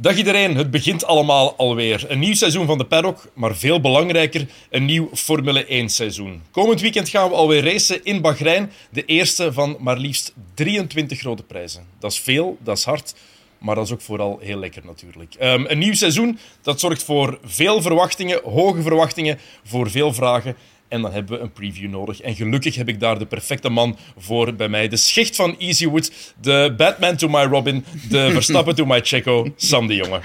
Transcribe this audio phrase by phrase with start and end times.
[0.00, 2.04] Dag iedereen, het begint allemaal alweer.
[2.08, 6.42] Een nieuw seizoen van de Paddock, maar veel belangrijker, een nieuw Formule 1 seizoen.
[6.50, 11.42] Komend weekend gaan we alweer racen in Bahrein, de eerste van maar liefst 23 grote
[11.42, 11.86] prijzen.
[11.98, 13.14] Dat is veel, dat is hard,
[13.58, 15.34] maar dat is ook vooral heel lekker natuurlijk.
[15.40, 20.56] Um, een nieuw seizoen, dat zorgt voor veel verwachtingen, hoge verwachtingen, voor veel vragen
[20.90, 22.20] en dan hebben we een preview nodig.
[22.20, 24.88] En gelukkig heb ik daar de perfecte man voor bij mij.
[24.88, 29.86] De schicht van Easywood, de Batman to my Robin, de Verstappen to my Checo, Sam
[29.86, 30.20] de Jonge.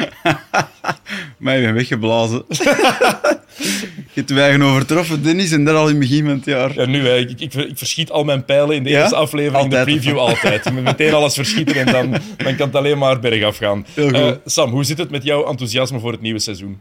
[1.37, 2.45] maar je bent weggeblazen.
[2.47, 6.73] je hebt eigen overtroffen, Dennis, en dat al in het begin van het jaar.
[6.75, 7.17] Ja, nu, hè.
[7.17, 10.73] Ik, ik, ik, verschiet al mijn pijlen in de eerste aflevering, in de preview altijd.
[10.83, 13.85] Meteen alles verschieten en dan, dan kan het alleen maar bergaf gaan.
[13.95, 16.79] Uh, Sam, hoe zit het met jouw enthousiasme voor het nieuwe seizoen?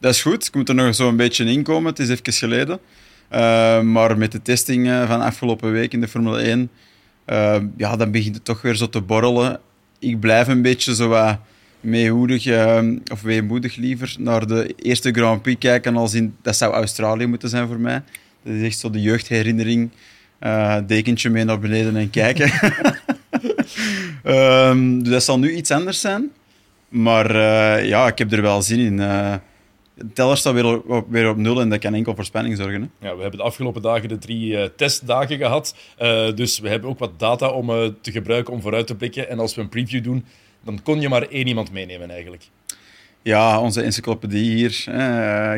[0.00, 0.46] Dat is goed.
[0.46, 1.90] Ik moet er nog zo een beetje in komen.
[1.90, 2.80] Het is even geleden.
[3.32, 6.70] Uh, maar met de testing uh, van afgelopen week in de Formule 1,
[7.26, 9.60] uh, eh, ja, dan begint het toch weer zo te borrelen.
[9.98, 11.38] Ik blijf een beetje zo wat
[11.80, 12.46] meehoedig,
[13.12, 16.34] of weemoedig liever, naar de eerste Grand Prix kijken als in...
[16.42, 18.02] Dat zou Australië moeten zijn voor mij.
[18.42, 19.90] Dat is echt zo de jeugdherinnering.
[20.86, 22.50] dekentje mee naar beneden en kijken.
[24.24, 26.30] um, dus dat zal nu iets anders zijn.
[26.88, 27.34] Maar
[27.84, 29.00] ja, ik heb er wel zin in
[30.12, 32.92] teller staat weer op, weer op nul en dat kan enkel voor spanning zorgen.
[32.98, 33.08] Hè?
[33.08, 35.76] Ja, we hebben de afgelopen dagen de drie uh, testdagen gehad.
[36.00, 39.28] Uh, dus we hebben ook wat data om uh, te gebruiken om vooruit te blikken.
[39.28, 40.24] En als we een preview doen,
[40.64, 42.42] dan kon je maar één iemand meenemen eigenlijk.
[43.22, 44.70] Ja, onze encyclopedie hier,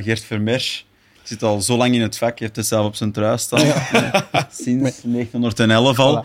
[0.03, 0.85] Geert Vermeer
[1.23, 3.61] zit al zo lang in het vak, heeft het zelf op zijn trui staan.
[4.63, 6.25] Sinds 1911 al.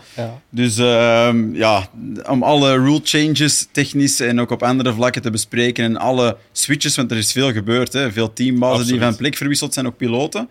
[0.50, 1.88] Dus uh, ja,
[2.28, 6.96] om alle rule changes technisch en ook op andere vlakken te bespreken en alle switches,
[6.96, 7.92] want er is veel gebeurd.
[7.92, 8.12] Hè.
[8.12, 10.48] Veel teambazen die van plek verwisseld zijn, ook piloten.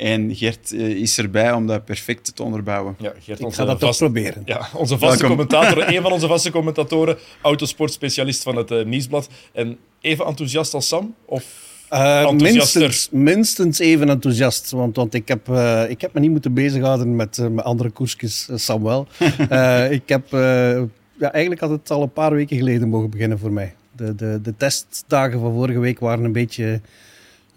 [0.00, 2.96] En Gert uh, is erbij om dat perfect te onderbouwen.
[2.98, 4.42] Ja, Gert, Ik ga dat vast proberen.
[4.44, 9.28] Ja, onze vaste commentator, een van onze vaste commentatoren, autosportspecialist van het uh, Nieuwsblad.
[9.52, 11.14] En even enthousiast als Sam?
[11.24, 11.68] Of...
[11.92, 14.70] Uh, minstens, minstens even enthousiast.
[14.70, 17.90] Want, want ik, heb, uh, ik heb me niet moeten bezighouden met, uh, met andere
[17.90, 19.06] koersjes, Samuel.
[19.98, 20.28] ik heb,
[21.18, 23.74] ja, eigenlijk had het al een paar weken geleden mogen beginnen voor mij.
[23.96, 26.80] De, de, de testdagen van vorige week waren een beetje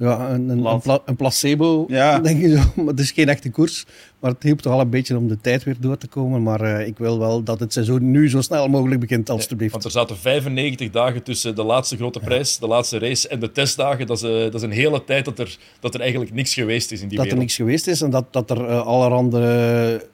[0.03, 2.19] ja, een, een, een, placebo, ja.
[2.19, 2.85] denk je zo.
[2.91, 3.85] het is geen echte koers.
[4.19, 6.43] Maar het hielp toch al een beetje om de tijd weer door te komen.
[6.43, 9.71] Maar uh, ik wil wel dat het seizoen nu zo snel mogelijk begint, alstublieft.
[9.71, 13.51] want er zaten 95 dagen tussen de laatste grote prijs, de laatste race en de
[13.51, 14.07] testdagen.
[14.07, 16.91] Dat is, uh, dat is een hele tijd dat er, dat er eigenlijk niks geweest
[16.91, 17.29] is in die dat wereld.
[17.29, 20.07] Dat er niks geweest is en dat, dat er uh, allerhande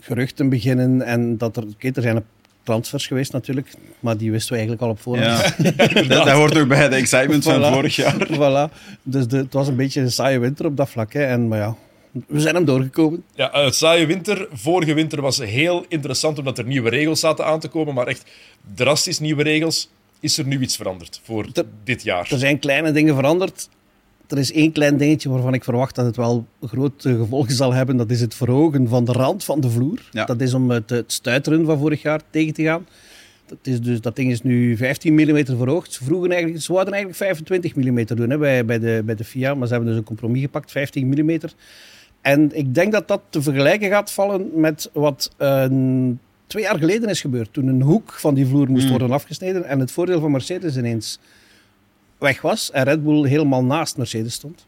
[0.00, 1.02] geruchten beginnen.
[1.02, 2.24] En dat er, okay, er zijn een
[2.66, 3.68] transfers geweest natuurlijk,
[4.00, 5.54] maar die wisten we eigenlijk al op voorhand.
[5.58, 6.04] Ja.
[6.24, 8.28] dat, hoort ook bij de excitement van vorig jaar.
[8.40, 8.72] Voilà.
[9.02, 11.12] Dus de, het was een beetje een saaie winter op dat vlak.
[11.12, 11.24] Hè.
[11.24, 11.76] En, maar ja,
[12.26, 13.24] we zijn hem doorgekomen.
[13.34, 14.48] Ja, het saaie winter.
[14.52, 18.24] Vorige winter was heel interessant omdat er nieuwe regels zaten aan te komen, maar echt
[18.74, 19.90] drastisch nieuwe regels.
[20.20, 21.46] Is er nu iets veranderd voor
[21.84, 22.28] dit jaar?
[22.30, 23.68] Er zijn kleine dingen veranderd
[24.28, 27.96] er is één klein dingetje waarvan ik verwacht dat het wel grote gevolgen zal hebben.
[27.96, 30.08] Dat is het verhogen van de rand van de vloer.
[30.10, 32.86] Dat is om het, het, stuiteren van vorig jaar tegen te gaan.
[33.46, 35.92] Dat, is dus, dat ding is nu 15 mm verhoogd.
[35.92, 39.24] Ze, vroegen eigenlijk, ze wilden eigenlijk 25 mm doen hè, bij, bij, de, bij de
[39.24, 41.38] FIA, maar ze hebben dus een compromis gepakt, 15 mm.
[42.20, 45.30] En ik denk dat dat te vergelijken gaat vallen met wat
[46.46, 47.52] twee jaar geleden is gebeurd.
[47.52, 48.90] Toen een hoek van die vloer moest mm.
[48.90, 49.64] worden afgesneden.
[49.64, 51.18] En het voordeel van Mercedes ineens
[52.18, 54.66] weg was en Red Bull helemaal naast Mercedes stond.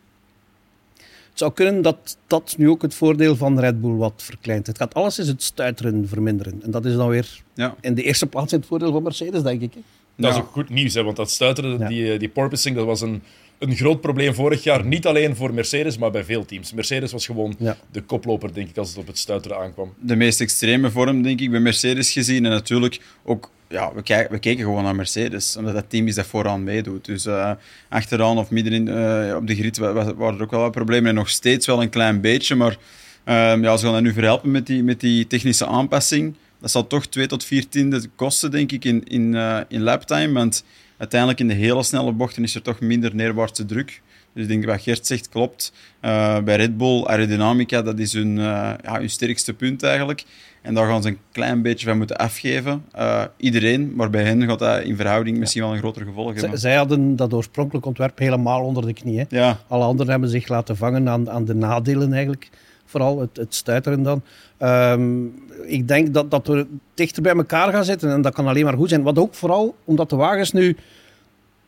[1.38, 4.66] Het zou kunnen dat dat nu ook het voordeel van Red Bull wat verkleint.
[4.66, 6.62] Het gaat alles is het stuiteren verminderen.
[6.62, 7.75] En dat is dan weer ja.
[7.81, 9.75] in de eerste plaats het voordeel van Mercedes, denk ik.
[9.75, 9.81] Hè?
[10.16, 13.00] Dat is ook goed nieuws, hè, want dat stuiteren, die, eh, die porpoising, dat was
[13.00, 13.22] een,
[13.59, 14.85] een groot probleem vorig jaar.
[14.85, 16.73] Niet alleen voor Mercedes, maar bij veel teams.
[16.73, 17.57] Mercedes was gewoon
[17.91, 19.95] de koploper, denk ik, als het op het stuiteren aankwam.
[20.01, 22.45] De meest extreme vorm, denk ik, bij Mercedes gezien.
[22.45, 26.15] En natuurlijk ook ja, we, kijken, we keken gewoon naar Mercedes, omdat dat team is
[26.15, 27.05] dat vooraan meedoet.
[27.05, 27.51] Dus uh,
[27.89, 31.09] achteraan of middenin uh, op de grid waren er ook wel wat problemen.
[31.09, 32.77] En nog steeds wel een klein beetje, maar
[33.25, 36.34] uh, ja, ze gaan dat nu verhelpen met die, met die technische aanpassing.
[36.61, 40.33] Dat zal toch 2 tot 4 tiende kosten, denk ik, in, in, uh, in laptime.
[40.33, 40.65] Want
[40.98, 44.03] uiteindelijk in de hele snelle bochten is er toch minder neerwaartse druk.
[44.33, 45.72] Dus ik denk dat wat Gert zegt klopt.
[46.03, 48.42] Uh, bij Red Bull, aerodynamica, dat is hun, uh,
[48.83, 50.24] ja, hun sterkste punt eigenlijk.
[50.62, 52.84] En daar gaan ze een klein beetje van moeten afgeven.
[52.97, 56.59] Uh, iedereen, maar bij hen gaat dat in verhouding misschien wel een groter gevolg hebben.
[56.59, 59.27] zij hadden dat oorspronkelijk ontwerp helemaal onder de knie.
[59.28, 59.59] Ja.
[59.68, 62.51] Alle anderen hebben zich laten vangen aan, aan de nadelen eigenlijk.
[62.89, 64.23] Vooral het, het stuiteren dan.
[64.63, 65.35] Um,
[65.67, 68.77] ik denk dat, dat we dichter bij elkaar gaan zitten en dat kan alleen maar
[68.77, 69.03] goed zijn.
[69.03, 70.77] Wat ook vooral omdat de wagens nu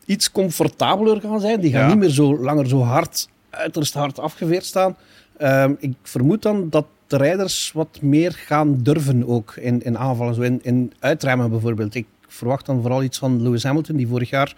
[0.05, 1.59] iets comfortabeler gaan zijn.
[1.59, 4.95] Die gaan niet meer zo langer zo hard, uiterst hard afgeveerd staan.
[5.41, 10.35] Um, ik vermoed dan dat de rijders wat meer gaan durven ook in, in aanvallen.
[10.35, 11.95] Zo in, in uitremmen bijvoorbeeld.
[11.95, 14.55] Ik verwacht dan vooral iets van Lewis Hamilton, die vorig jaar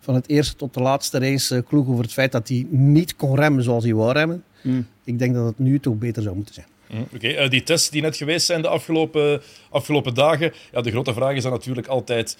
[0.00, 3.16] van het eerste tot de laatste race uh, kloeg over het feit dat hij niet
[3.16, 4.44] kon remmen zoals hij wou remmen.
[4.62, 4.86] Mm.
[5.04, 6.66] Ik denk dat het nu toch beter zou moeten zijn.
[6.90, 10.52] Mm, oké, eh, die tests die net geweest zijn de afgelopen, afgelopen dagen.
[10.72, 12.36] Ja, de grote vraag is dan natuurlijk altijd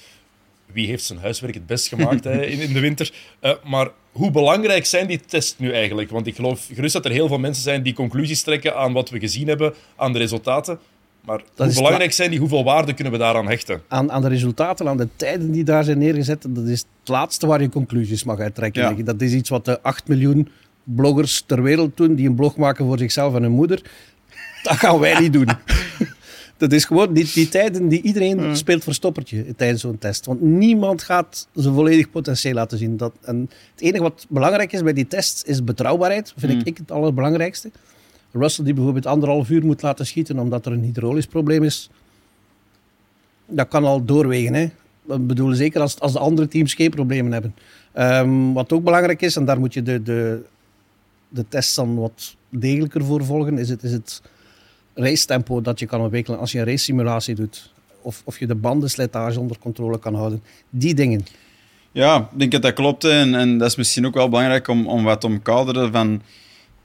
[0.73, 3.13] wie heeft zijn huiswerk het best gemaakt hè, in, in de winter.
[3.41, 6.11] Uh, maar hoe belangrijk zijn die tests nu eigenlijk?
[6.11, 9.11] Want ik geloof gerust dat er heel veel mensen zijn die conclusies trekken aan wat
[9.11, 10.79] we gezien hebben, aan de resultaten.
[11.25, 12.39] Maar hoe belangrijk zijn die?
[12.39, 13.83] Hoeveel waarde kunnen we daaraan hechten?
[13.89, 17.47] Aan, aan de resultaten, aan de tijden die daar zijn neergezet, dat is het laatste
[17.47, 19.05] waar je conclusies mag uittrekken.
[19.05, 20.49] Dat is iets wat de 8 miljoen
[20.85, 23.83] bloggers ter wereld doen, die een blog maken voor zichzelf en hun moeder.
[24.63, 25.49] Dat gaan wij niet doen.
[26.57, 30.27] Dat is gewoon die, die tijden die iedereen speelt verstoppertje tijdens zo'n test.
[30.27, 32.97] Want niemand gaat zijn volledig potentieel laten zien.
[32.97, 36.33] Dat, en het enige wat belangrijk is bij die tests is betrouwbaarheid.
[36.37, 37.71] Vind ik, ik het allerbelangrijkste.
[38.33, 41.91] Russell die bijvoorbeeld anderhalf uur moet laten schieten omdat er een hydraulisch probleem is.
[43.47, 44.55] Dat kan al doorwegen.
[44.55, 44.71] Hè.
[45.03, 47.55] Dat bedoel zeker als, als de andere teams geen problemen hebben.
[47.99, 50.43] Um, wat ook belangrijk is, en daar moet je de, de,
[51.29, 54.23] de tests dan wat degelijker voor volgen, is het, is het
[54.95, 57.73] racetempo dat je kan ontwikkelen als je een race simulatie doet.
[58.03, 60.43] Of, of je de bandenslijtage onder controle kan houden.
[60.71, 61.25] Die dingen.
[61.93, 63.05] Ja, ik denk dat dat klopt.
[63.05, 66.23] En, en dat is misschien ook wel belangrijk om, om wat omkaderen van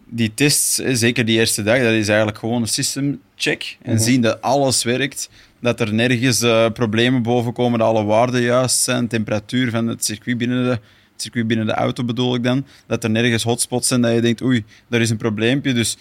[0.10, 3.78] die tests, zeker die eerste dag, dat is eigenlijk gewoon een system check.
[3.82, 4.04] En mhm.
[4.04, 5.30] zien dat alles werkt,
[5.60, 10.06] dat er nergens uh, problemen boven komen, dat alle waarden juist zijn, temperatuur van het
[10.06, 13.88] circuit binnen de, het circuit binnen de auto bedoel ik dan, dat er nergens hotspots
[13.88, 15.74] zijn dat je denkt, oei, daar is een probleempje.
[15.74, 15.98] Dus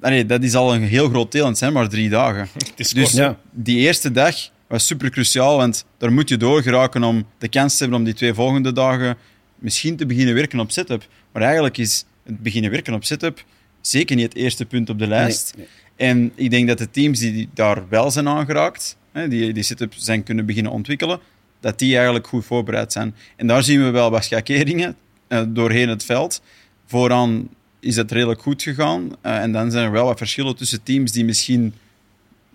[0.00, 2.48] allee, dat is al een heel groot deel en het zijn maar drie dagen.
[2.94, 3.38] dus ja.
[3.50, 7.72] die eerste dag was super cruciaal, want daar moet je door geraken om de kans
[7.72, 9.16] te hebben om die twee volgende dagen
[9.58, 11.08] misschien te beginnen werken op setup.
[11.32, 12.04] Maar eigenlijk is
[12.38, 13.44] beginnen werken op setup
[13.80, 15.54] zeker niet het eerste punt op de lijst.
[15.96, 20.22] En ik denk dat de teams die daar wel zijn aangeraakt, die die setup zijn
[20.22, 21.20] kunnen beginnen ontwikkelen,
[21.60, 23.14] dat die eigenlijk goed voorbereid zijn.
[23.36, 24.96] En daar zien we wel wat schakeringen
[25.28, 26.42] uh, doorheen het veld.
[26.86, 27.48] Vooraan
[27.80, 29.02] is het redelijk goed gegaan.
[29.02, 31.74] Uh, en dan zijn er wel wat verschillen tussen teams die misschien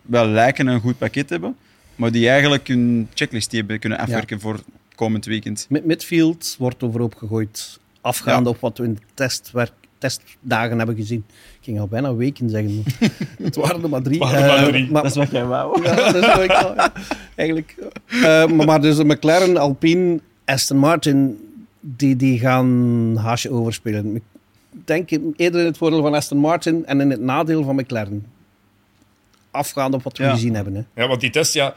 [0.01, 1.55] wel lijken een goed pakket hebben,
[1.95, 4.63] maar die eigenlijk een checklist hebben kunnen afwerken voor
[4.95, 5.65] komend weekend.
[5.69, 11.25] Met midfield wordt overhoop gegooid afgaande op wat we in de testwerk, testdagen hebben gezien.
[11.27, 12.83] Ik ging al bijna weken zeggen.
[13.43, 14.19] het waren er maar drie.
[14.19, 15.83] maar dat is wat jij wou.
[15.83, 16.89] ja, dat is wat ik wou,
[17.35, 17.75] Eigenlijk.
[18.07, 21.37] Uh, maar, maar dus de McLaren, Alpine, Aston Martin,
[21.79, 24.15] die, die gaan haasje overspelen.
[24.15, 24.23] Ik
[24.85, 28.25] denk eerder in het voordeel van Aston Martin en in het nadeel van McLaren.
[29.51, 30.75] Afgaande op wat we gezien hebben.
[30.75, 31.01] Hè.
[31.01, 31.75] Ja, want die test, ja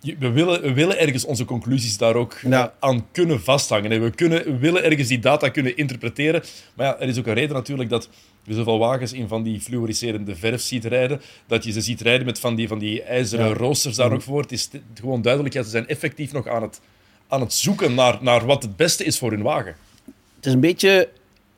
[0.00, 2.40] we willen, we willen ergens onze conclusies daar ook
[2.78, 4.02] aan kunnen vasthangen.
[4.02, 6.42] We, kunnen, we willen ergens die data kunnen interpreteren.
[6.74, 8.08] Maar ja, er is ook een reden natuurlijk dat
[8.42, 12.26] je zoveel wagens in van die fluoriserende verf ziet rijden, dat je ze ziet rijden
[12.26, 13.54] met van die, van die ijzeren ja.
[13.54, 14.40] roosters daar nog voor.
[14.40, 16.80] Het is gewoon duidelijk, ja, ze zijn effectief nog aan het,
[17.28, 19.74] aan het zoeken naar, naar wat het beste is voor hun wagen.
[20.36, 21.08] Het is een beetje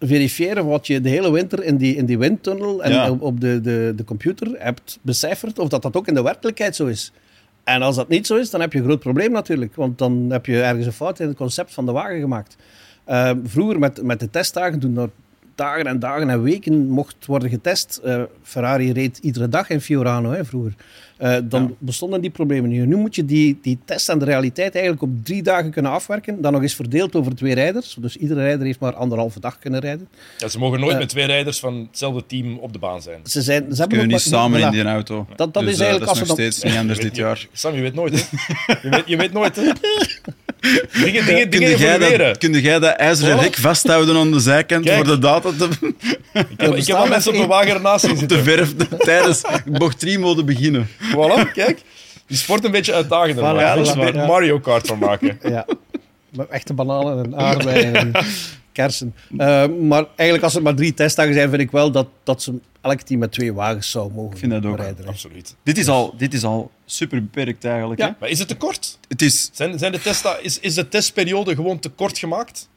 [0.01, 3.93] verifiëren wat je de hele winter in die, in die windtunnel en op de, de,
[3.97, 7.13] de computer hebt becijferd, of dat dat ook in de werkelijkheid zo is.
[7.65, 9.75] En als dat niet zo is, dan heb je een groot probleem natuurlijk.
[9.75, 12.57] Want dan heb je ergens een fout in het concept van de wagen gemaakt.
[13.09, 15.11] Uh, vroeger met, met de testdagen, toen er
[15.61, 18.01] dagen en dagen en weken mocht worden getest.
[18.05, 20.75] Uh, Ferrari reed iedere dag in Fiorano hè, vroeger.
[21.23, 22.87] Uh, dan bestonden die problemen niet.
[22.87, 26.40] Nu moet je die, die test en de realiteit eigenlijk op drie dagen kunnen afwerken.
[26.40, 27.97] Dan nog eens verdeeld over twee rijders.
[28.00, 30.09] Dus iedere rijder heeft maar anderhalve dag kunnen rijden.
[30.38, 33.21] Ja, ze mogen nooit uh, met twee rijders van hetzelfde team op de baan zijn.
[33.25, 35.26] Ze, zijn, ze, hebben kunnen niet samen in die auto.
[35.37, 37.47] Dat, dat dus, is eigenlijk dat is nog steeds niet anders dit jaar.
[37.52, 38.38] Sam, je weet nooit, hè?
[38.83, 39.62] Je weet, je weet nooit, hè?
[40.93, 44.97] Dingen, dingen, dingen jij dat, kun jij dat ijzeren hek vasthouden aan de zijkant Kijk.
[44.97, 45.69] voor de data te...
[46.33, 48.26] Ik heb, ik heb al mensen op de wagen ernaast zitten.
[48.26, 50.88] Te verf tijdens bocht 3 mode beginnen.
[51.14, 51.83] Voilà, kijk.
[52.26, 53.45] Die sport een beetje uitdagender.
[53.45, 55.38] Voilà, ja, dus er Mario Kart van maken.
[55.50, 55.67] Ja.
[56.31, 58.12] Met echte bananen en aardbeien en
[58.73, 59.14] kersen.
[59.33, 62.59] Uh, maar eigenlijk als er maar drie testdagen zijn, vind ik wel dat, dat ze
[62.81, 64.77] elk team met twee wagens zou mogen vind dat ook.
[64.77, 65.07] rijden.
[65.07, 65.57] Absoluut.
[65.63, 68.01] Dit is, al, dit is al super beperkt eigenlijk.
[68.01, 68.07] Ja.
[68.07, 68.13] Hè?
[68.21, 68.99] Maar is het te kort?
[69.09, 69.51] Het is...
[69.53, 72.69] Zijn, zijn de testa, is, is de testperiode gewoon te kort gemaakt?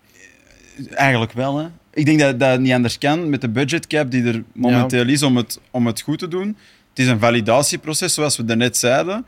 [0.90, 1.68] Eigenlijk wel, hè.
[1.94, 5.38] Ik denk dat dat niet anders kan met de budgetcap die er momenteel is om
[5.38, 6.58] het, om het goed te doen.
[6.90, 9.26] Het is een validatieproces, zoals we daarnet zeiden.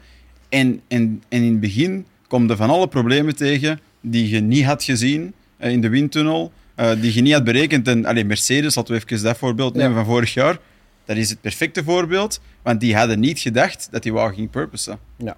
[0.50, 4.66] En, en, en in het begin komen er van alle problemen tegen die je niet
[4.66, 7.88] had gezien eh, in de windtunnel, uh, die je niet had berekend.
[7.88, 10.58] En, allez, Mercedes, laten we even dat voorbeeld nemen van vorig jaar.
[11.06, 15.00] Dat is het perfecte voorbeeld, want die hadden niet gedacht dat die wagen ging purposen.
[15.18, 15.38] Ja.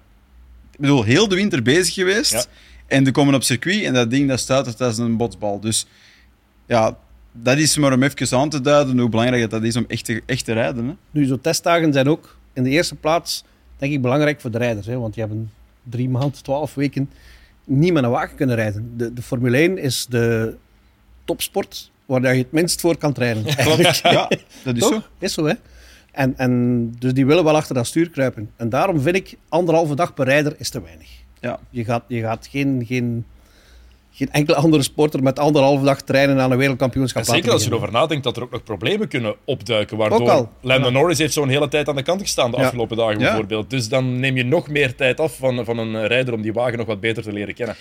[0.72, 2.48] Ik bedoel, heel de winter bezig geweest.
[2.86, 5.60] En die komen op circuit en dat ding dat staat als een botsbal.
[5.60, 5.86] Dus
[6.66, 6.98] ja,
[7.32, 10.22] dat is maar om even aan te duiden hoe belangrijk dat is om echt te,
[10.26, 10.86] echt te rijden.
[10.86, 10.94] Hè.
[11.10, 13.44] Nu, zo testdagen zijn ook in de eerste plaats,
[13.76, 14.86] denk ik, belangrijk voor de rijders.
[14.86, 15.50] Hè, want die hebben
[15.82, 17.10] drie maanden, twaalf weken
[17.64, 18.92] niet met een wagen kunnen rijden.
[18.96, 20.56] De, de Formule 1 is de
[21.28, 23.44] topsport waar je het minst voor kan trainen.
[24.02, 24.28] ja,
[24.64, 25.02] dat is zo.
[25.18, 25.54] Is zo, hè?
[26.12, 28.50] En, en dus die willen wel achter dat stuur kruipen.
[28.56, 31.08] En daarom vind ik anderhalve dag per rijder is te weinig.
[31.40, 31.60] Ja.
[31.70, 33.26] Je gaat, je gaat geen, geen,
[34.12, 37.24] geen enkele andere sporter met anderhalve dag trainen aan een wereldkampioenschap.
[37.24, 39.96] zeker als je erover nadenkt dat er ook nog problemen kunnen opduiken.
[39.96, 43.70] Waardoor Lando Norris heeft zo'n hele tijd aan de kant gestaan de afgelopen dagen bijvoorbeeld.
[43.70, 46.78] Dus dan neem je nog meer tijd af van, van een rijder om die wagen
[46.78, 47.76] nog wat beter te leren kennen.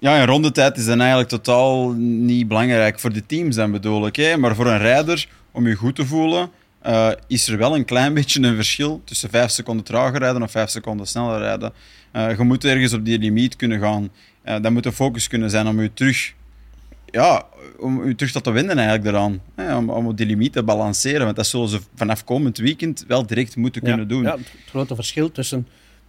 [0.00, 4.16] Ja, een rondetijd is dan eigenlijk totaal niet belangrijk voor de teams, dan bedoel ik.
[4.16, 4.36] Hè?
[4.36, 6.50] Maar voor een rijder, om je goed te voelen,
[6.86, 10.50] uh, is er wel een klein beetje een verschil tussen 5 seconden trager rijden of
[10.50, 11.72] 5 seconden sneller rijden.
[12.12, 14.10] Uh, je moet ergens op die limiet kunnen gaan.
[14.44, 16.34] Uh, dat moet de focus kunnen zijn om je terug,
[17.06, 17.46] ja,
[17.78, 19.40] om je terug te winnen eigenlijk eraan.
[19.54, 19.76] Hè?
[19.76, 21.24] Om, om op die limiet te balanceren.
[21.24, 24.22] Want dat zullen ze vanaf komend weekend wel direct moeten kunnen doen.
[24.22, 25.66] Ja, het grote verschil tussen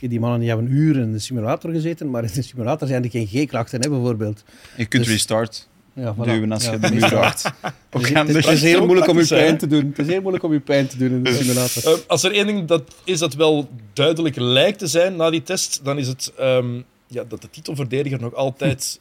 [0.09, 3.09] die mannen die hebben uren in de simulator gezeten, maar in de simulator zijn er
[3.09, 4.43] geen G-krachten, bijvoorbeeld.
[4.77, 5.69] Je kunt dus, restart.
[5.93, 6.23] Ja, voilà.
[6.23, 7.51] Duwen als je de muur raakt.
[7.89, 9.85] Het, is, is heel moeilijk om je pijn te doen.
[9.87, 11.93] Het is heel moeilijk om je pijn te doen in de simulator.
[11.93, 15.43] Uh, als er één ding dat is dat wel duidelijk lijkt te zijn na die
[15.43, 18.99] test, dan is het um, ja, dat de titelverdediger nog altijd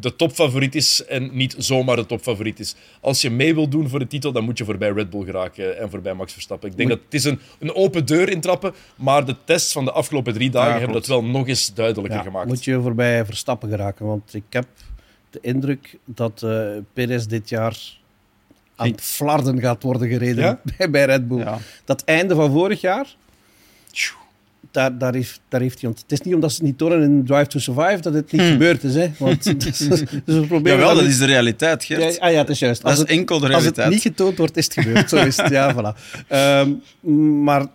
[0.00, 2.74] de topfavoriet is en niet zomaar de topfavoriet is.
[3.00, 5.78] Als je mee wil doen voor de titel, dan moet je voorbij Red Bull geraken
[5.78, 6.70] en voorbij Max Verstappen.
[6.70, 9.92] Ik denk dat het is een, een open deur intrappen, maar de tests van de
[9.92, 12.46] afgelopen drie dagen hebben dat wel nog eens duidelijker ja, gemaakt.
[12.46, 14.66] Moet je voorbij Verstappen geraken, want ik heb
[15.30, 17.76] de indruk dat uh, Perez dit jaar
[18.76, 20.60] aan het flarden gaat worden gereden
[20.90, 21.44] bij, Red Bull.
[21.84, 23.16] Dat einde van vorig jaar
[24.76, 25.90] daar, daar, heeft, daar heeft hij...
[25.90, 28.40] Het is niet omdat ze het niet tonen in Drive to Survive dat het niet
[28.40, 28.50] hmm.
[28.50, 28.94] gebeurd is.
[28.94, 29.10] Hè?
[29.18, 30.78] Want dat is, dat is een probleem.
[30.78, 32.14] Jawel, dat is de realiteit, Gert.
[32.14, 32.84] Ja, ah ja, het is juist.
[32.84, 33.76] Als is het, enkel de realiteit.
[33.76, 35.08] Als het niet getoond wordt, is het gebeurd.
[35.08, 35.98] Zo is het, ja, voilà.
[36.28, 37.66] Um, maar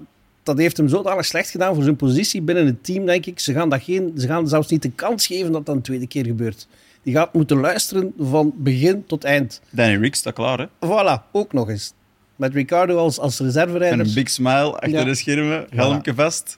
[0.44, 3.40] dat heeft hem zodanig slecht gedaan voor zijn positie binnen het team, denk ik.
[3.40, 6.08] Ze gaan, dat geen, ze gaan zelfs niet de kans geven dat dat een tweede
[6.08, 6.68] keer gebeurt.
[7.04, 9.62] Die gaat moeten luisteren van begin tot eind.
[9.70, 10.66] Danny Rick staat klaar, hè?
[10.66, 11.94] Voilà, ook nog eens.
[12.36, 14.00] Met Ricardo als, als reserverijder.
[14.00, 16.58] En een big smile achter de schermen, helmje vast.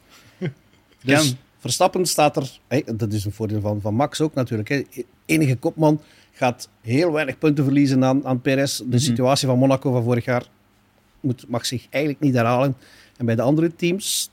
[1.04, 2.60] Dus Verstappen staat er,
[2.96, 4.70] dat is een voordeel van, van Max ook natuurlijk.
[4.70, 4.84] Hè.
[5.26, 8.78] Enige kopman gaat heel weinig punten verliezen aan, aan Perez.
[8.78, 8.98] De mhm.
[8.98, 10.44] situatie van Monaco van vorig jaar
[11.20, 12.76] moet, mag zich eigenlijk niet herhalen.
[13.18, 14.30] En bij de andere teams,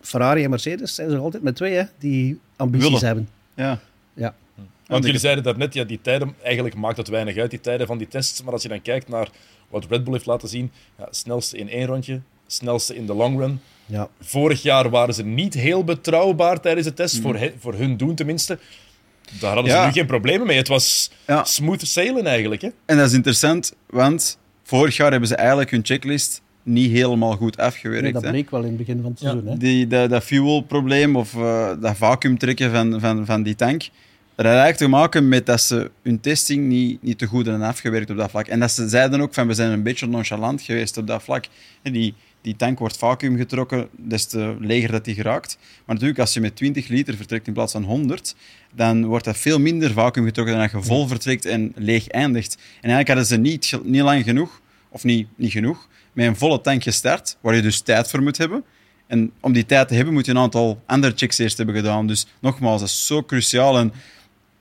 [0.00, 3.28] Ferrari en Mercedes, zijn ze altijd met twee hè, die ambities hebben.
[3.54, 3.80] Ja.
[4.14, 4.34] ja.
[4.86, 7.98] Want jullie zeiden daarnet, ja, die tijden, eigenlijk maakt het weinig uit, die tijden van
[7.98, 8.42] die tests.
[8.42, 9.30] Maar als je dan kijkt naar
[9.68, 12.20] wat Red Bull heeft laten zien, ja, snelste in één rondje,
[12.52, 13.60] snelste in de long run.
[13.86, 14.08] Ja.
[14.20, 17.48] Vorig jaar waren ze niet heel betrouwbaar tijdens de test, voor, mhm.
[17.58, 18.58] voor hun doen tenminste.
[19.40, 20.56] Daar hadden ze nu geen problemen mee.
[20.56, 21.10] Het was
[21.42, 22.62] smooth sailing eigenlijk.
[22.62, 22.68] Hè?
[22.84, 27.56] En dat is interessant, want vorig jaar hebben ze eigenlijk hun checklist niet helemaal goed
[27.56, 28.02] afgewerkt.
[28.02, 29.46] Nee, dat bleek wel in het begin van het seizoen.
[29.46, 29.56] Hè?
[29.56, 33.80] Die, dat, dat fuel-probleem of uh, dat vacuümtrekken van, van, van die tank,
[34.34, 37.66] dat had eigenlijk te maken met dat ze hun testing niet, niet te goed hebben
[37.66, 38.46] afgewerkt op dat vlak.
[38.46, 41.44] En dat ze zeiden ook van, we zijn een beetje nonchalant geweest op dat vlak.
[41.82, 42.14] Die,
[42.48, 45.58] die tank wordt vacuüm getrokken, des te leger dat die geraakt.
[45.84, 48.34] Maar natuurlijk, als je met 20 liter vertrekt in plaats van 100,
[48.74, 52.54] dan wordt dat veel minder vacuüm getrokken dan als je vol vertrekt en leeg eindigt.
[52.54, 56.60] En eigenlijk hadden ze niet, niet lang genoeg, of niet, niet genoeg, met een volle
[56.60, 58.64] tank gestart, waar je dus tijd voor moet hebben.
[59.06, 62.06] En om die tijd te hebben, moet je een aantal andere checks eerst hebben gedaan.
[62.06, 63.78] Dus nogmaals, dat is zo cruciaal.
[63.78, 63.92] En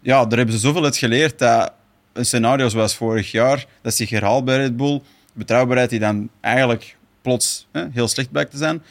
[0.02, 1.74] ja, daar hebben ze zoveel uit geleerd dat
[2.14, 5.02] een scenario zoals vorig jaar, dat zich herhaalt bij Red Bull,
[5.34, 6.97] betrouwbaarheid die dan eigenlijk
[7.28, 8.82] plots hè, heel slecht blijkt te zijn,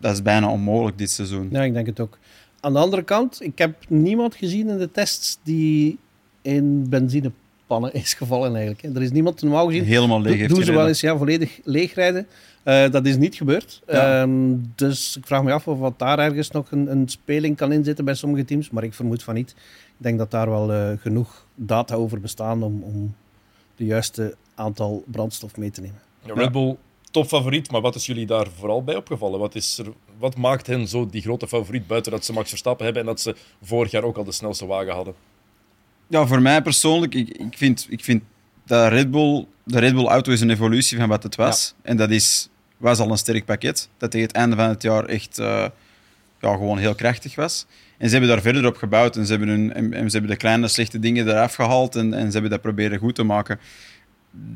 [0.00, 1.48] dat is bijna onmogelijk dit seizoen.
[1.50, 2.18] Ja, ik denk het ook.
[2.60, 5.98] Aan de andere kant, ik heb niemand gezien in de tests die
[6.42, 8.96] in benzinepannen is gevallen eigenlijk.
[8.96, 9.84] Er is niemand normaal gezien.
[9.84, 12.26] Helemaal leeg heeft Doen ze wel eens ja, volledig leeg rijden.
[12.64, 13.82] Uh, dat is niet gebeurd.
[13.86, 17.72] Ehm, dus ik vraag me af of wat daar ergens nog een, een, speling kan
[17.72, 18.70] inzitten bij sommige teams.
[18.70, 19.50] Maar ik vermoed van niet.
[19.86, 23.14] Ik denk dat daar wel uh, genoeg data over bestaan om, om
[23.76, 26.00] de juiste aantal brandstof mee te nemen.
[26.24, 26.76] Ja, Red Bull
[27.12, 29.38] topfavoriet, maar wat is jullie daar vooral bij opgevallen?
[29.40, 29.86] Wat, is er,
[30.18, 33.20] wat maakt hen zo die grote favoriet buiten dat ze Max Verstappen hebben en dat
[33.20, 35.14] ze vorig jaar ook al de snelste wagen hadden?
[36.06, 38.22] Ja, voor mij persoonlijk, ik, ik, vind, ik vind
[38.64, 41.74] dat Red Bull, de Red Bull auto is een evolutie van wat het was.
[41.82, 45.04] En dat is, was al een sterk pakket, dat tegen het einde van het jaar
[45.04, 45.66] echt uh,
[46.40, 47.66] ja, gewoon heel krachtig was.
[47.98, 50.30] En ze hebben daar verder op gebouwd en ze hebben, hun, en, en ze hebben
[50.30, 53.60] de kleine slechte dingen eraf gehaald en, en ze hebben dat proberen goed te maken.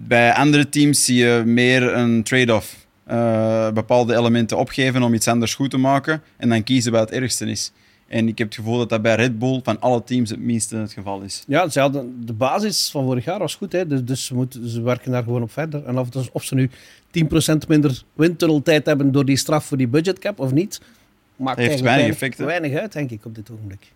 [0.06, 2.87] Bij andere teams zie je meer een trade-off.
[3.11, 7.18] Uh, bepaalde elementen opgeven om iets anders goed te maken en dan kiezen wat het
[7.18, 7.73] ergste is.
[8.06, 10.76] En ik heb het gevoel dat dat bij Red Bull van alle teams het minste
[10.76, 11.45] het geval is.
[11.47, 13.87] Ja, ze hadden, de basis van vorig jaar was goed, hè?
[13.87, 15.85] dus, dus ze, moeten, ze werken daar gewoon op verder.
[15.85, 16.71] En of, of ze nu
[17.25, 20.80] 10% minder windtunneltijd hebben door die straf voor die budgetcap of niet,
[21.37, 22.45] maakt heeft weinig weinig, effect, hè?
[22.45, 23.92] weinig uit, denk ik, op dit ogenblik.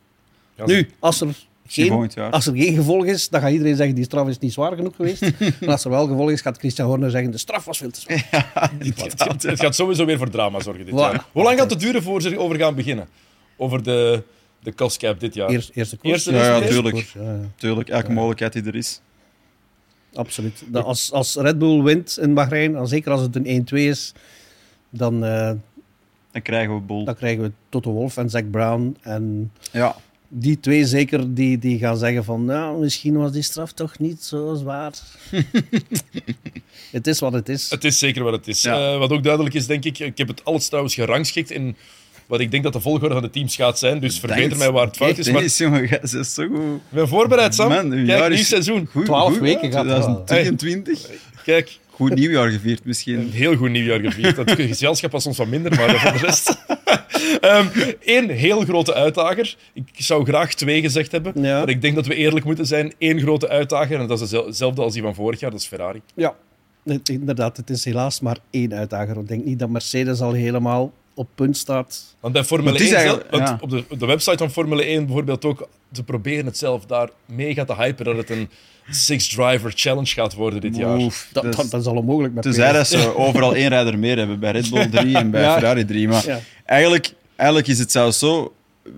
[0.55, 2.31] Ja, Nu, als er, geen, volgend jaar.
[2.31, 4.97] als er geen gevolg is, dan gaat iedereen zeggen die straf is niet zwaar genoeg
[4.97, 5.23] geweest.
[5.61, 8.01] en als er wel gevolg is, gaat Christian Horner zeggen de straf was veel te
[8.01, 8.29] zwaar.
[8.79, 10.99] Het, het- het gaat sowieso weer voor drama zorgen dit Voilà.
[10.99, 11.25] jaar.
[11.33, 13.09] Hoe lang gaat het duren voor ze erover gaan beginnen?
[13.57, 14.23] Over de,
[14.63, 15.49] de cost cap dit jaar?
[15.49, 16.13] Eerst, eerste koers.
[16.13, 16.95] Eerste Ja, ja, tuurlijk.
[16.95, 17.39] Koers, ja, ja.
[17.57, 19.01] Tuurlijk, elke mogelijkheid die er is.
[20.15, 20.63] Absoluut.
[20.67, 24.13] Dat als, als Red Bull wint in Bahrein, en zeker als het een 1-2 is,
[24.91, 25.53] dan, eh,
[26.33, 27.05] Dan krijgen we bol.
[27.05, 28.97] dan krijgen we Toto Wolff en Zack Brown.
[29.01, 29.97] En Ja,
[30.33, 34.25] die twee zeker, die, die gaan zeggen van, nou, misschien was die straf toch niet
[34.25, 34.93] zo zwaar.
[36.91, 37.71] het is wat het is.
[37.71, 38.63] Het is zeker wat het is.
[38.63, 38.93] Ja.
[38.93, 41.77] Eh, wat ook duidelijk is, denk ik, ik heb het alles trouwens gerangschikt in
[42.27, 44.01] wat ik denk dat de volgorde van de teams gaat zijn.
[44.01, 44.59] Dus verbeter Thanks.
[44.59, 45.25] mij waar het fout is.
[45.27, 46.77] Maar Dennis, jongen, bent zo goed.
[46.77, 47.69] ik ben voorbereid, Sam.
[47.69, 48.89] Man, Kijk, nieuw is seizoen.
[48.91, 50.25] Goed, 12 goed, weken gaat het wel.
[50.25, 51.11] 2023.
[51.45, 53.31] Kijk, Goed nieuwjaar gevierd een misschien.
[53.31, 54.37] heel goed nieuwjaar gevierd.
[54.37, 56.59] Dat gezelschap was soms wat minder, maar voor de rest...
[58.05, 59.57] Eén heel grote uitdager.
[59.73, 61.59] Ik zou graag twee gezegd hebben, Ja.
[61.59, 62.93] maar ik denk dat we eerlijk moeten zijn.
[62.99, 66.01] Eén grote uitdager, en dat is hetzelfde als die van vorig jaar, dat is Ferrari.
[66.15, 66.35] Ja,
[67.05, 67.57] inderdaad.
[67.57, 69.17] Het is helaas maar één uitdager.
[69.19, 72.15] Ik denk niet dat Mercedes al helemaal op punt staat.
[72.21, 73.59] Want bij Formule Het is 1, zelf- ja.
[73.61, 77.09] op, de, op de website van Formule 1 bijvoorbeeld ook, ze proberen het zelf daar
[77.27, 78.49] mega te hypen dat het een
[78.91, 80.97] six-driver challenge gaat worden dit jaar.
[80.97, 83.69] Oef, Dat, dat dat, is- dat is al onmogelijk met Tenzij dat ze overal één
[83.69, 85.53] rijder meer hebben, bij Red Bull 3 en bij Ja.
[85.53, 86.09] Ferrari 3.
[86.09, 86.41] Maar Ja.
[86.65, 88.55] eigenlijk, eigenlijk is het zelfs zo,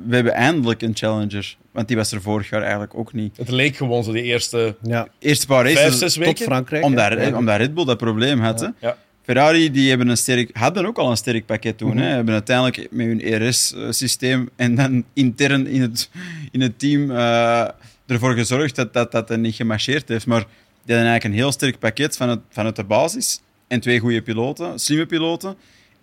[0.07, 1.57] we hebben eindelijk een challenger.
[1.73, 3.37] Want die was er vorig jaar eigenlijk ook niet.
[3.37, 6.39] Het leek gewoon zo die eerste Ja, Eerste paar races, vijf, zes tot.
[6.43, 6.85] Frankrijk.
[6.85, 7.27] omdat, hè.
[7.27, 7.37] Ja.
[7.37, 8.61] omdat Red Bull dat probleem had.
[8.61, 8.69] hè.
[8.81, 8.97] Ja.
[9.23, 11.95] Ferrari die hebben een sterk, hadden ook al een sterk pakket toen.
[11.95, 11.99] Mhm.
[11.99, 12.09] hè.
[12.09, 16.11] Hebben uiteindelijk met hun ERS-systeem en dan intern in het,
[16.51, 17.69] in het team eh,
[18.07, 20.27] ervoor gezorgd dat, dat dat er niet gemarcheerd heeft.
[20.27, 20.41] Maar
[20.85, 23.41] die hadden eigenlijk een heel sterk pakket vanuit, vanuit de basis.
[23.69, 25.57] En twee goede piloten, slimme piloten.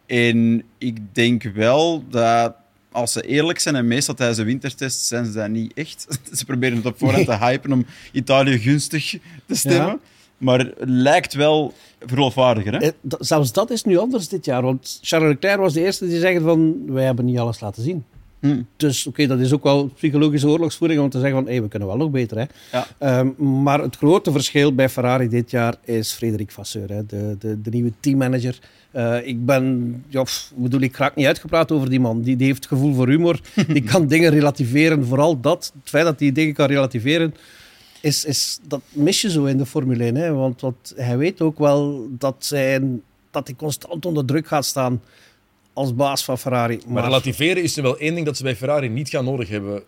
[0.05, 2.53] En ik denk wel dat
[2.91, 6.07] als ze eerlijk zijn, en meestal tijdens de wintertest zijn ze dat niet echt.
[6.37, 9.87] Ze proberen het op voorhand te hypen om Italië gunstig te stemmen.
[9.87, 9.99] Ja.
[10.39, 11.73] Maar het lijkt wel
[12.05, 12.73] geloofwaardiger.
[12.73, 12.79] Hè?
[12.79, 14.61] Eh, Zelfs dat is nu anders dit jaar.
[14.61, 16.75] Want Charles Leclerc was de eerste die zegt van...
[16.85, 18.03] Wij hebben niet alles laten zien.
[18.39, 18.61] Hm.
[18.77, 21.47] Dus oké, dat is ook wel psychologische oorlogsvoering om te zeggen van...
[21.47, 22.37] Hey, we kunnen wel nog beter.
[22.37, 22.45] Hè.
[22.71, 22.87] Ja.
[22.97, 26.89] Ehm, maar het grote verschil bij Ferrari dit jaar is Frederik Vasseur.
[26.89, 28.59] Hè, de, de, de nieuwe teammanager.
[28.91, 29.93] Eh, ik ben...
[30.07, 32.21] Ja, pff, bedoel, ik raak niet uitgepraat over die man.
[32.21, 33.39] Die, die heeft gevoel voor humor.
[33.67, 35.05] die kan dingen relativeren.
[35.05, 37.33] Vooral dat, het feit dat hij dingen kan relativeren...
[38.01, 40.15] Is, is, dat mis je zo in de Formule 1.
[40.15, 40.33] Hè?
[40.33, 45.01] Want wat, hij weet ook wel dat, zijn, dat hij constant onder druk gaat staan
[45.73, 46.79] als baas van Ferrari.
[46.87, 49.83] Maar relativeren is nu wel één ding dat ze bij Ferrari niet gaan nodig hebben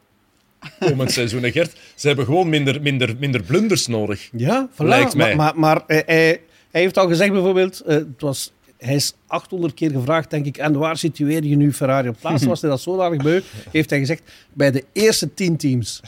[0.79, 1.43] komend seizoen.
[1.43, 4.29] En Gert, ze hebben gewoon minder, minder, minder blunders nodig.
[4.31, 4.75] Ja, voilà.
[4.75, 5.35] Lijkt mij.
[5.35, 8.51] Maar, maar, maar hij, hij, hij heeft al gezegd bijvoorbeeld, eh, het was,
[8.85, 12.07] hij is 800 keer gevraagd, denk ik, en waar situeer je nu Ferrari?
[12.09, 13.41] Op plaats was hij dat zodanig beu,
[13.71, 14.21] heeft hij gezegd,
[14.53, 16.01] bij de eerste tien teams.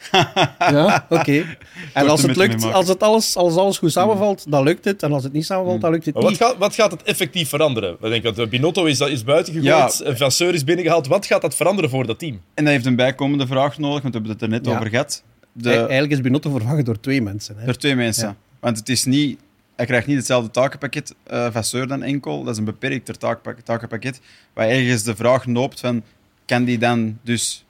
[0.58, 1.56] ja, oké.
[1.92, 5.02] En als het, lukt, als het alles, als alles goed samenvalt, dan lukt het.
[5.02, 6.40] En als het niet samenvalt, dan lukt het Maar wat niet.
[6.42, 7.96] gaat, wat gaat het effectief veranderen?
[8.00, 10.04] Ik denk dat Binotto is, is buiten gegooid, Ja.
[10.04, 11.06] eh, Vasseur is binnengehaald.
[11.06, 12.40] Wat gaat dat veranderen voor dat team?
[12.54, 14.72] En dat heeft een bijkomende vraag nodig, want we hebben het er net Ja.
[14.72, 15.22] over gehad.
[15.52, 17.54] De, Ei- Eigenlijk is Binotto vervangen door twee mensen.
[17.58, 17.64] Hè.
[17.64, 18.28] door twee mensen.
[18.28, 18.36] Ja.
[18.60, 19.38] Want het is niet...
[19.76, 22.44] Hij krijgt niet hetzelfde takenpakket eh Vasseur dan enkel.
[22.44, 23.18] Dat is een beperkter
[23.64, 24.20] takenpakket.
[24.52, 26.02] Waar ergens de vraag loopt van...
[26.46, 27.64] Kan die dan dus...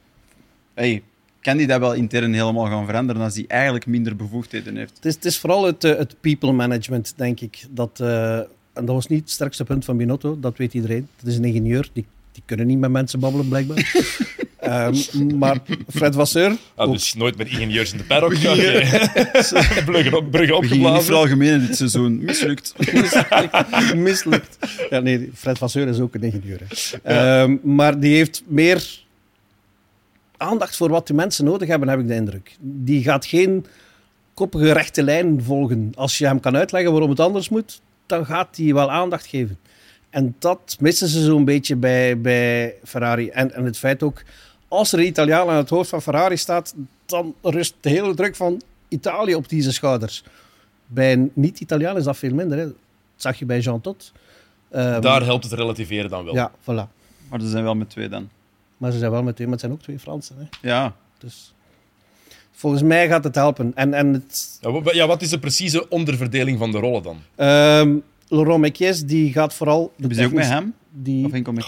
[0.75, 1.03] Hey,
[1.41, 4.97] kan die dat wel intern helemaal gaan veranderen als die eigenlijk minder bevoegdheden heeft?
[4.97, 7.65] Het is, het is vooral het, eh, het people management, denk ik.
[7.71, 8.37] Dat, eh,
[8.73, 11.09] en dat was niet het sterkste punt van Binotto, dat weet iedereen.
[11.17, 13.93] Dat is een ingenieur, die, die kunnen niet met mensen babbelen, blijkbaar.
[14.63, 15.57] Ehm, maar
[15.89, 18.33] Fred Vasseur, Ah, ook- dus nooit met ingenieurs in de paddock.
[18.33, 18.45] Oké.
[19.85, 21.05] bruggen, op- bruggen gingen niet opgeblazen.
[21.05, 22.25] veralgemenen dit seizoen.
[22.25, 22.75] Mislukt.
[22.93, 23.95] mislukt.
[23.95, 24.59] mislukt.
[24.91, 26.61] Ja, nee, Fred Vasseur is ook een ingenieur.
[26.69, 26.99] hè.
[27.43, 29.01] Ehm, maar die heeft meer
[30.37, 32.57] aandacht voor wat de mensen nodig hebben, heb ik de indruk.
[32.61, 33.67] Die gaat geen
[34.35, 35.93] koppige rechte lijn volgen.
[35.95, 39.59] Als je hem kan uitleggen waarom het anders moet, dan gaat hij wel aandacht geven.
[40.11, 43.29] En dat missen ze zo'n beetje bij, bij Ferrari.
[43.29, 44.23] En, en het feit ook,
[44.73, 46.75] als er een Italiaan aan het hoofd van Ferrari staat,
[47.07, 50.25] dan rust de hele druk van Italië op deze schouders.
[50.87, 52.59] Bij een niet-Italiaan is dat veel minder.
[52.59, 52.65] Hè.
[52.65, 52.75] Dat
[53.17, 54.13] zag je bij Jean Todt.
[54.71, 56.35] Ehm, Daar helpt het relativeren dan wel.
[56.35, 56.89] Ja, voilà.
[57.29, 58.29] Maar ze zijn wel met twee dan.
[58.77, 60.37] Maar ze zijn wel met twee, maar het zijn ook twee Fransen.
[60.39, 60.69] Hè.
[60.69, 60.95] Ja.
[61.19, 61.55] Dus
[62.53, 63.73] volgens mij gaat het helpen.
[63.75, 67.17] En, en het, Ja, wa- ja, wat is de precieze onderverdeling van de rollen dan?
[67.35, 67.97] ehm,
[68.29, 69.83] Laurent Mekies die gaat vooral...
[69.97, 70.75] De Hebben ze ook met hem?
[70.91, 71.53] Die, Of enkel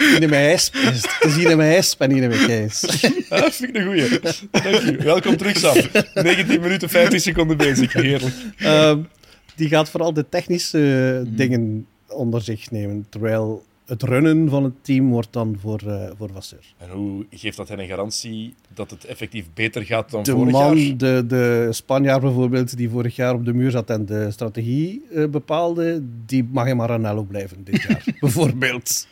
[0.00, 0.16] Kies?
[0.16, 0.70] Ine Meijs.
[0.72, 2.84] Het is Ine Meijs en Ine Mekies.
[3.28, 4.20] Ah, Dat vind ik een goeie.
[4.50, 5.04] Dank u.
[5.04, 5.76] Welkom terug, Sam.
[6.14, 7.92] 19 minuten 50 seconden bezig.
[7.92, 8.34] Heerlijk.
[8.56, 8.98] Ehm,
[9.56, 13.06] die gaat vooral de technische dingen onder zich nemen.
[13.08, 16.74] Terwijl het runnen van het team wordt dan voor, uh, voor Vasseur.
[16.78, 20.78] En hoe geeft dat hen een garantie dat het effectief beter gaat dan vorig man,
[20.78, 20.96] jaar?
[20.96, 25.28] De, de Spanjaard bijvoorbeeld, die vorig jaar op de muur zat en de strategie uh,
[25.28, 29.06] bepaalde, die mag in Maranello blijven dit jaar, bijvoorbeeld.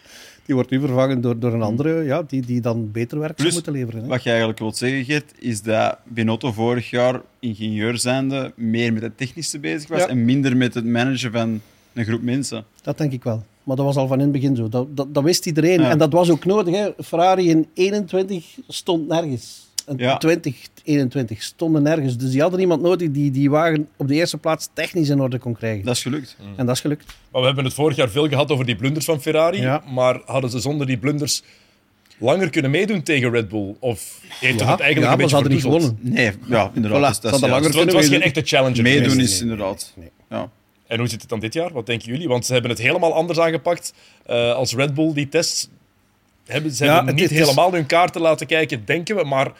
[0.48, 3.52] Die wordt nu vervangen door, door een andere ja, die, die dan beter werk zou
[3.52, 4.02] moeten leveren.
[4.02, 4.08] Hè?
[4.08, 9.02] Wat je eigenlijk wilt zeggen, Gert, is dat Binotto vorig jaar ingenieur zijnde meer met
[9.02, 11.60] het technische bezig was en minder met het managen van
[11.92, 12.64] een groep mensen.
[12.82, 13.44] Dat denk ik wel.
[13.62, 14.68] Maar dat was al van in het begin zo.
[14.68, 15.80] Dat, dat, dat wist iedereen.
[15.80, 16.74] En dat was ook nodig.
[16.74, 16.90] Hè.
[17.04, 19.67] Ferrari in 21 stond nergens.
[19.88, 20.16] En ja.
[20.16, 22.16] 20, 21 stonden nergens.
[22.16, 25.38] Dus die hadden iemand nodig die die wagen op de eerste plaats technisch in orde
[25.38, 25.84] kon krijgen.
[25.84, 26.36] Dat is gelukt.
[26.56, 27.04] En dat is gelukt.
[27.32, 29.80] Maar we hebben het vorig jaar veel gehad over die blunders van Ferrari.
[29.92, 31.42] Maar hadden ze zonder die blunders
[32.18, 33.74] langer kunnen meedoen tegen Red Bull?
[33.78, 35.98] Of heeft ja, het eigenlijk ja, een beetje hadden niet gewonnen.
[36.00, 37.18] Nee, ja, inderdaad.
[37.18, 38.82] Voilà, dat, dat langer het was geen echte challenger.
[38.82, 39.92] Meedoen is inderdaad.
[39.96, 40.10] Nee.
[40.30, 40.50] Ja.
[40.86, 41.72] En hoe zit het dan dit jaar?
[41.72, 42.28] Wat denken jullie?
[42.28, 43.92] Want ze hebben het helemaal anders aangepakt
[44.30, 45.68] uh, als Red Bull, die tests.
[46.46, 49.52] Hebben, ze ja, hebben niet helemaal hun kaarten laten kijken, denken we, maar...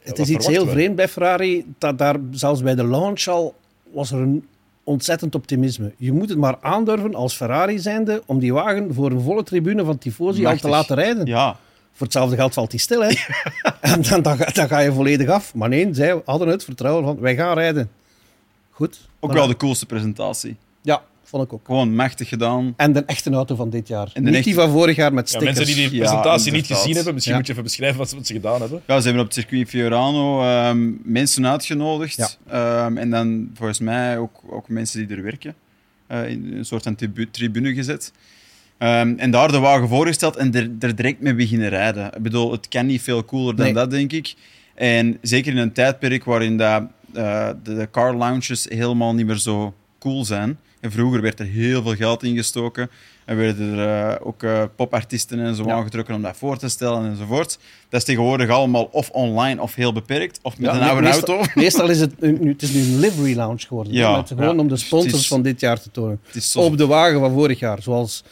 [0.00, 3.54] Het is iets heel vreemd bij Ferrari, dat daar zelfs bij de launch al
[3.92, 4.46] was er een
[4.84, 5.92] ontzettend optimisme.
[5.96, 9.84] Je moet het maar aandurven als Ferrari zijnde om die wagen voor een volle tribune
[9.84, 11.26] van Tifosi al te laten rijden.
[11.26, 11.56] Ja.
[11.92, 13.08] Voor hetzelfde geld valt hij stil, hè.
[13.80, 15.54] en dan, dan, dan, ga je volledig af.
[15.54, 17.90] Maar nee, zij hadden het vertrouwen van, wij gaan rijden.
[18.70, 19.08] Goed.
[19.20, 20.56] Ook wel de coolste presentatie.
[21.30, 21.66] Vond ik ook.
[21.66, 22.74] Gewoon machtig gedaan.
[22.76, 24.10] En de echte auto van dit jaar.
[24.12, 25.50] En Niet die van vorig jaar met stickers.
[25.50, 28.32] Ja, mensen die die presentatie niet gezien hebben, misschien moet je even beschrijven wat, ze
[28.32, 28.82] gedaan hebben.
[28.86, 32.38] Ja, ze hebben op het circuit Fiorano um, mensen uitgenodigd.
[32.52, 35.54] Um, en dan volgens mij ook, ook mensen die er werken.
[36.08, 36.96] Uh, in een soort van
[37.30, 38.12] tribune gezet.
[38.78, 42.06] Um, en daar de wagen voorgesteld en er, er direct mee beginnen rijden.
[42.06, 44.34] Ik bedoel, het kan niet veel cooler dan dat, denk ik.
[44.74, 46.82] En zeker in een tijdperk waarin dat,
[47.14, 50.58] uh, de, de car lounges helemaal niet meer zo cool zijn.
[50.80, 52.90] En vroeger werd er heel veel geld ingestoken.
[53.24, 55.72] En werden er uh, ook uh, popartiesten en zo ja.
[55.72, 57.58] aangetrokken om dat voor te stellen enzovoort.
[57.88, 60.38] Dat is tegenwoordig allemaal of online of heel beperkt.
[60.42, 61.50] Of met ja, een oude meestal, auto.
[61.60, 63.92] Meestal is het, nu, het is nu een livery lounge geworden.
[63.92, 66.20] Ja, met, gewoon om de sponsors is, van dit jaar te tonen.
[66.54, 67.82] Op de wagen van vorig jaar.
[67.82, 68.24] Zoals,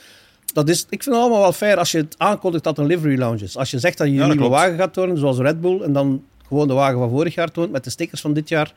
[0.52, 3.18] dat is, ik vind het allemaal wel fair als je het aankondigt dat een livery
[3.18, 3.56] lounge is.
[3.56, 6.24] Als je zegt dat je een nieuwe wagen gaat tonen, zoals Red Bull, en dan
[6.46, 8.74] gewoon de wagen van vorig jaar toont met de stickers van dit jaar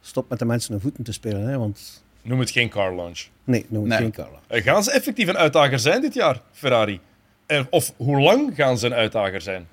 [0.00, 1.48] stop met de mensen hun voeten te spelen.
[1.48, 2.06] Hè, want...
[2.28, 3.20] Noem het geen car launch.
[3.44, 4.44] Nee, noem het geen car launch.
[4.48, 7.00] Eh, gaan ze effectief een uitdager zijn dit jaar, Ferrari?
[7.70, 9.68] Of hoe lang gaan ze een uitdager zijn?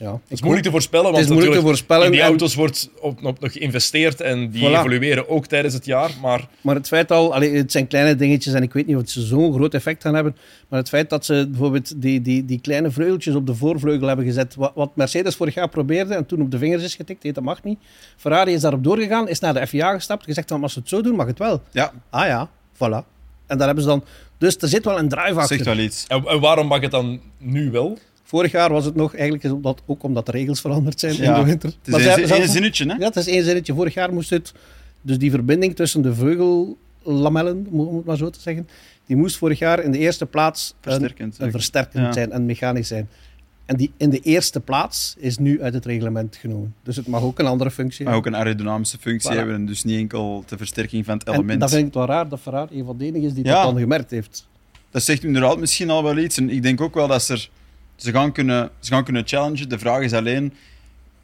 [0.00, 3.24] Ja, het is moeilijk te voorspellen, want moeilijk te voorspellen in die auto's wordt op,
[3.24, 6.10] op, nog geïnvesteerd en die evolueren ook tijdens het jaar.
[6.22, 9.08] Maar, maar het feit al, allee, het zijn kleine dingetjes en ik weet niet of
[9.08, 10.36] ze zo'n groot effect gaan hebben,
[10.68, 14.24] maar het feit dat ze bijvoorbeeld die, die, die kleine vleugeltjes op de voorvleugel hebben
[14.24, 17.34] gezet, wat, wat Mercedes vorig jaar probeerde en toen op de vingers is getikt, heet,
[17.34, 17.78] dat mag niet.
[18.16, 21.00] Ferrari is daarop doorgegaan, is naar de FIA gestapt, gezegd van als ze het zo
[21.00, 21.62] doen, mag het wel.
[21.70, 21.92] Ja.
[22.10, 23.04] Ah ja, voilà.
[23.46, 24.04] En daar hebben ze dan...
[24.38, 25.56] Dus er zit wel een drive achter.
[25.56, 26.04] Zegt wel iets.
[26.08, 27.98] En, en waarom mag het dan nu wel?
[28.28, 31.44] Vorig jaar was het nog eigenlijk omdat, ook omdat de regels veranderd zijn in de
[31.44, 31.72] winter.
[31.82, 32.94] Het is maar één zinnetje, hè?
[32.94, 33.74] Ja, het is één zinnetje.
[33.74, 34.52] Vorig jaar moest het...
[35.02, 38.68] Dus die verbinding tussen de veugellamellen, om het maar zo te zeggen,
[39.06, 42.88] die moest vorig jaar in de eerste plaats versterkend, een, een versterkend zijn en mechanisch
[42.88, 43.08] zijn.
[43.66, 46.74] En die in de eerste plaats is nu uit het reglement genomen.
[46.82, 49.84] Dus het mag ook een andere functie Maar ook een aerodynamische functie hebben en dus
[49.84, 51.50] niet enkel de versterking van het element.
[51.50, 53.62] En dat vind ik wel raar dat Ferrari een van de enigen is die dat
[53.62, 54.48] dan gemerkt heeft.
[54.90, 56.36] Dat zegt inderdaad misschien al wel iets.
[56.36, 57.50] En ik denk ook wel dat er
[57.98, 59.68] ze gaan kunnen, ze gaan kunnen challengen.
[59.68, 60.54] De vraag is alleen,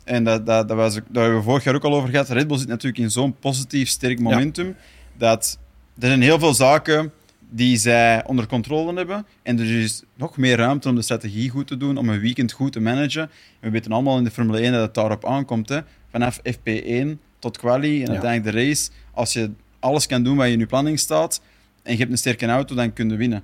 [0.05, 2.47] en dat, dat, dat, was, daar hebben we vorig jaar ook al over gehad, Red
[2.47, 4.77] Bull zit natuurlijk in zo'n positief, sterk momentum,
[5.17, 5.59] dat
[5.99, 7.13] er zijn heel veel zaken
[7.51, 9.27] die zij onder controle hebben.
[9.43, 12.53] En er is nog meer ruimte om de strategie goed te doen, om een weekend
[12.53, 13.23] goed te managen.
[13.23, 15.69] En we weten allemaal in de Formule 1 dat het daarop aankomt.
[15.69, 15.81] Hè.
[16.11, 17.07] Vanaf FP1
[17.39, 18.91] tot quali en uiteindelijk de race.
[19.13, 21.41] Als je alles kan doen wat je in je planning staat
[21.83, 23.43] en je hebt een sterke auto, dan kun je winnen.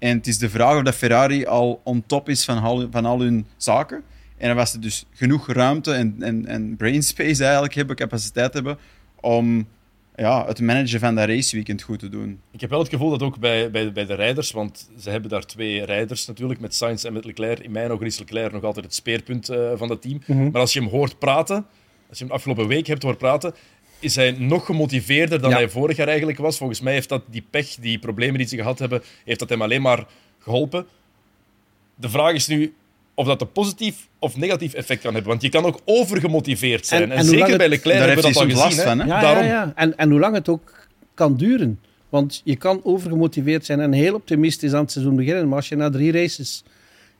[0.00, 3.04] En het is de vraag of dat Ferrari al on top is van al, van
[3.04, 4.02] al hun zaken.
[4.36, 8.78] En dan was er dus genoeg ruimte en, en, en brainspace eigenlijk hebben, capaciteit hebben,
[9.20, 9.66] om
[10.16, 12.40] ja, het managen van dat raceweekend goed te doen.
[12.50, 15.30] Ik heb wel het gevoel dat ook bij, bij, bij de rijders, want ze hebben
[15.30, 17.58] daar twee rijders natuurlijk, met Sainz en met Leclerc.
[17.58, 20.22] In mijn ogen is Leclerc nog altijd het speerpunt uh, van dat team.
[20.26, 20.50] Mhm.
[20.50, 21.66] Maar als je hem hoort praten,
[22.08, 23.54] als je hem afgelopen week hebt horen praten,
[24.00, 26.56] is hij nog gemotiveerder dan hij vorig jaar eigenlijk was.
[26.56, 29.62] Volgens mij heeft dat die pech, die problemen die ze gehad hebben, heeft dat hem
[29.62, 30.06] alleen maar
[30.38, 30.86] geholpen.
[31.94, 32.74] De vraag is nu
[33.14, 35.30] of dat een positief of negatief effect kan hebben.
[35.30, 37.12] Want je kan ook overgemotiveerd zijn.
[37.12, 38.84] En, zeker bij Leclerc hebben we dat al gezien.
[38.84, 39.06] Van, hè?
[39.06, 39.44] Ja, Daarom.
[39.44, 41.80] Ja, en, en hoe lang het ook kan duren.
[42.08, 45.48] Want je kan overgemotiveerd zijn en heel optimistisch aan het seizoen beginnen.
[45.48, 46.64] Maar als je na drie races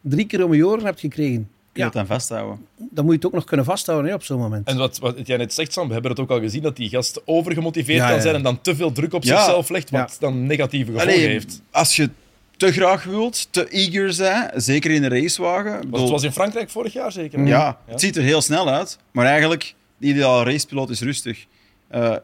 [0.00, 1.48] drie keer om je oren hebt gekregen
[1.80, 1.90] je ja.
[1.90, 2.66] dan vasthouden.
[2.76, 4.68] Dan moet je het ook nog kunnen vasthouden hè, op zo'n moment.
[4.68, 6.88] En wat, wat jij net zegt, Sam, we hebben het ook al gezien dat die
[6.88, 10.92] gast overgemotiveerd kan zijn en dan te veel druk op zichzelf legt, wat dan negatieve
[10.92, 11.62] gevolgen heeft.
[11.70, 12.10] Als je
[12.56, 15.90] te graag wilt, te eager zijn, zeker in een racewagen.
[15.90, 17.46] Dat was in Frankrijk vorig jaar zeker?
[17.46, 21.46] Ja, het ziet er heel snel uit, maar eigenlijk, de ideale racepiloot is rustig.
[21.94, 22.16] Uh,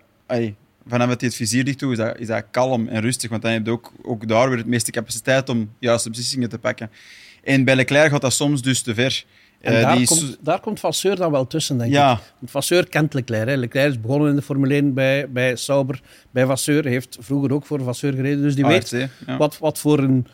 [0.88, 3.53] vanaf het het vizier dicht toe is dat, is dat kalm en rustig, want dan
[3.53, 6.90] heb je ook, ook daar weer het meeste capaciteit om juiste beslissingen te pakken.
[7.45, 9.25] En bij Leclerc gaat dat soms dus te ver.
[9.61, 12.12] En uh, daar, komt, daar komt Vasseur dan wel tussen, denk ja.
[12.12, 12.19] ik.
[12.38, 13.49] Want Vasseur kent Leclerc.
[13.49, 13.57] Hè.
[13.57, 16.83] Leclerc is begonnen in de Formule 1 bij, bij Sauber, bij Vasseur.
[16.83, 18.42] Hij heeft vroeger ook voor Vasseur gereden.
[18.42, 20.27] Dus die weet wat, wat voor een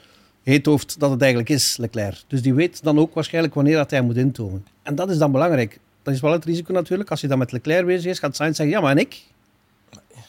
[0.43, 2.23] heethoofd dat het eigenlijk is, Leclerc.
[2.27, 4.67] Dus die weet dan ook waarschijnlijk wanneer dat hij moet intomen.
[4.83, 5.79] En dat is dan belangrijk.
[6.03, 7.11] Dat is wel het risico natuurlijk.
[7.11, 9.23] Als je dan met Leclerc bezig is, gaat Sainz zeggen, ja, maar en ik?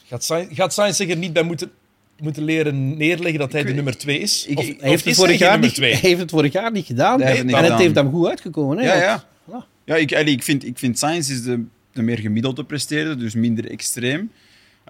[0.04, 1.70] Gaat Sainz, gaat Sainz zich er niet bij moeten
[2.18, 4.46] moeten leren neerleggen dat hij de nummer 2 is?
[4.54, 7.20] Of, hij, heeft het vorig jaar niet, hij heeft het vorig jaar niet gedaan.
[7.20, 8.78] en het heeft hem goed uitgekomen.
[8.78, 8.84] Hè?
[8.84, 9.24] Ja, ja.
[9.50, 9.66] ja.
[9.84, 13.70] ja ik, ik, vind, ik vind Sainz is de, de meer gemiddelde presteerder, dus minder
[13.70, 14.30] extreem.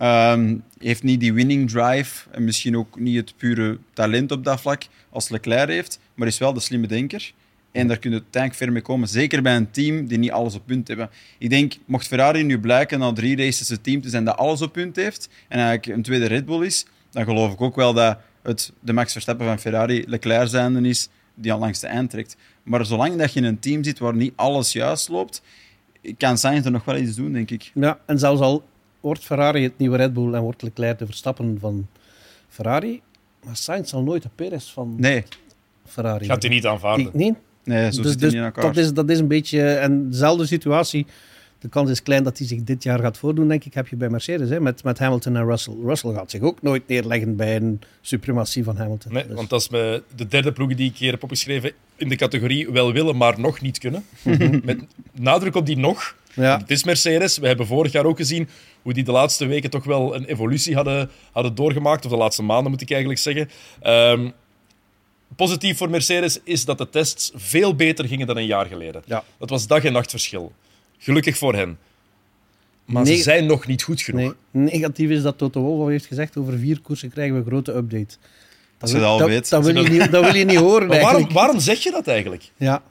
[0.03, 4.61] Um, heeft niet die winning drive en misschien ook niet het pure talent op dat
[4.61, 7.33] vlak als Leclerc heeft, maar is wel de slimme denker.
[7.73, 9.09] En daar kun je tank ver mee komen.
[9.09, 11.11] Zeker bij een team die niet alles op punt hebben.
[11.39, 14.63] Ik denk, mocht Ferrari nu blijken na drie races het team te zijn dat alles
[14.63, 17.93] op punt heeft en eigenlijk een tweede Red Bull is, dan geloof ik ook wel
[17.93, 22.11] dat het de Max Verstappen van Ferrari Leclerc zijnde is die al langs de eind
[22.11, 22.37] trekt.
[22.63, 25.43] Maar zolang dat je in een team zit waar niet alles juist loopt,
[26.17, 27.71] kan Sainz er nog wel iets doen, denk ik.
[27.75, 28.65] Ja, en zelfs al
[29.01, 31.87] wordt Ferrari het nieuwe Red Bull en wordt Leclerc de Verstappen van
[32.49, 33.03] Ferrari,
[33.45, 35.25] maar Sainz zal nooit de Perez van nee.
[35.85, 37.11] Ferrari Gaat hij niet aanvaarden?
[37.13, 37.35] nee.
[37.65, 38.65] Nee, zo dus, zit dus, niet in elkaar.
[38.65, 39.63] Dat is, dat is een beetje...
[39.63, 41.07] En dezelfde situatie
[41.65, 43.97] de kans is klein dat hij zich dit jaar gaat voordoen, denk ik, heb je
[43.97, 44.49] bij Mercedes.
[44.49, 45.75] Hè, met, met Hamilton en Russell.
[45.85, 49.13] Russell gaat zich ook nooit neerleggen bij een suprematie van Hamilton.
[49.13, 49.69] Nee, dus- want dat is
[50.17, 53.61] de derde ploeg die ik hier heb opgeschreven in de categorie wel willen, maar nog
[53.61, 54.05] niet kunnen.
[54.23, 54.61] Mhm.
[54.65, 54.79] met
[55.13, 56.17] nadruk op die nog.
[56.35, 56.59] Ja.
[56.59, 57.39] Het is Mercedes.
[57.39, 58.49] We hebben vorig jaar ook gezien
[58.83, 62.05] hoe die de laatste weken toch wel een evolutie hadden, hadden doorgemaakt.
[62.05, 63.49] Of de laatste maanden, moet ik eigenlijk zeggen.
[63.83, 64.33] Um,
[65.37, 69.03] positief voor Mercedes is dat de tests veel beter gingen dan een jaar geleden.
[69.05, 69.25] Ja.
[69.39, 70.53] Dat was dag- en nachtverschil.
[71.05, 71.79] Gelukkig voor hen.
[72.85, 74.35] Maar ze zijn nog niet goed genoeg.
[74.51, 74.65] Nee.
[74.65, 78.17] Negatief is dat Toto Wolff heeft gezegd, over vier koersen krijgen we een grote update.
[78.79, 79.49] Dat, je dat.
[79.49, 82.51] Dat wil, je niet, dat wil je niet horen waarom, waarom, zeg je dat eigenlijk?
[82.57, 82.83] Ja,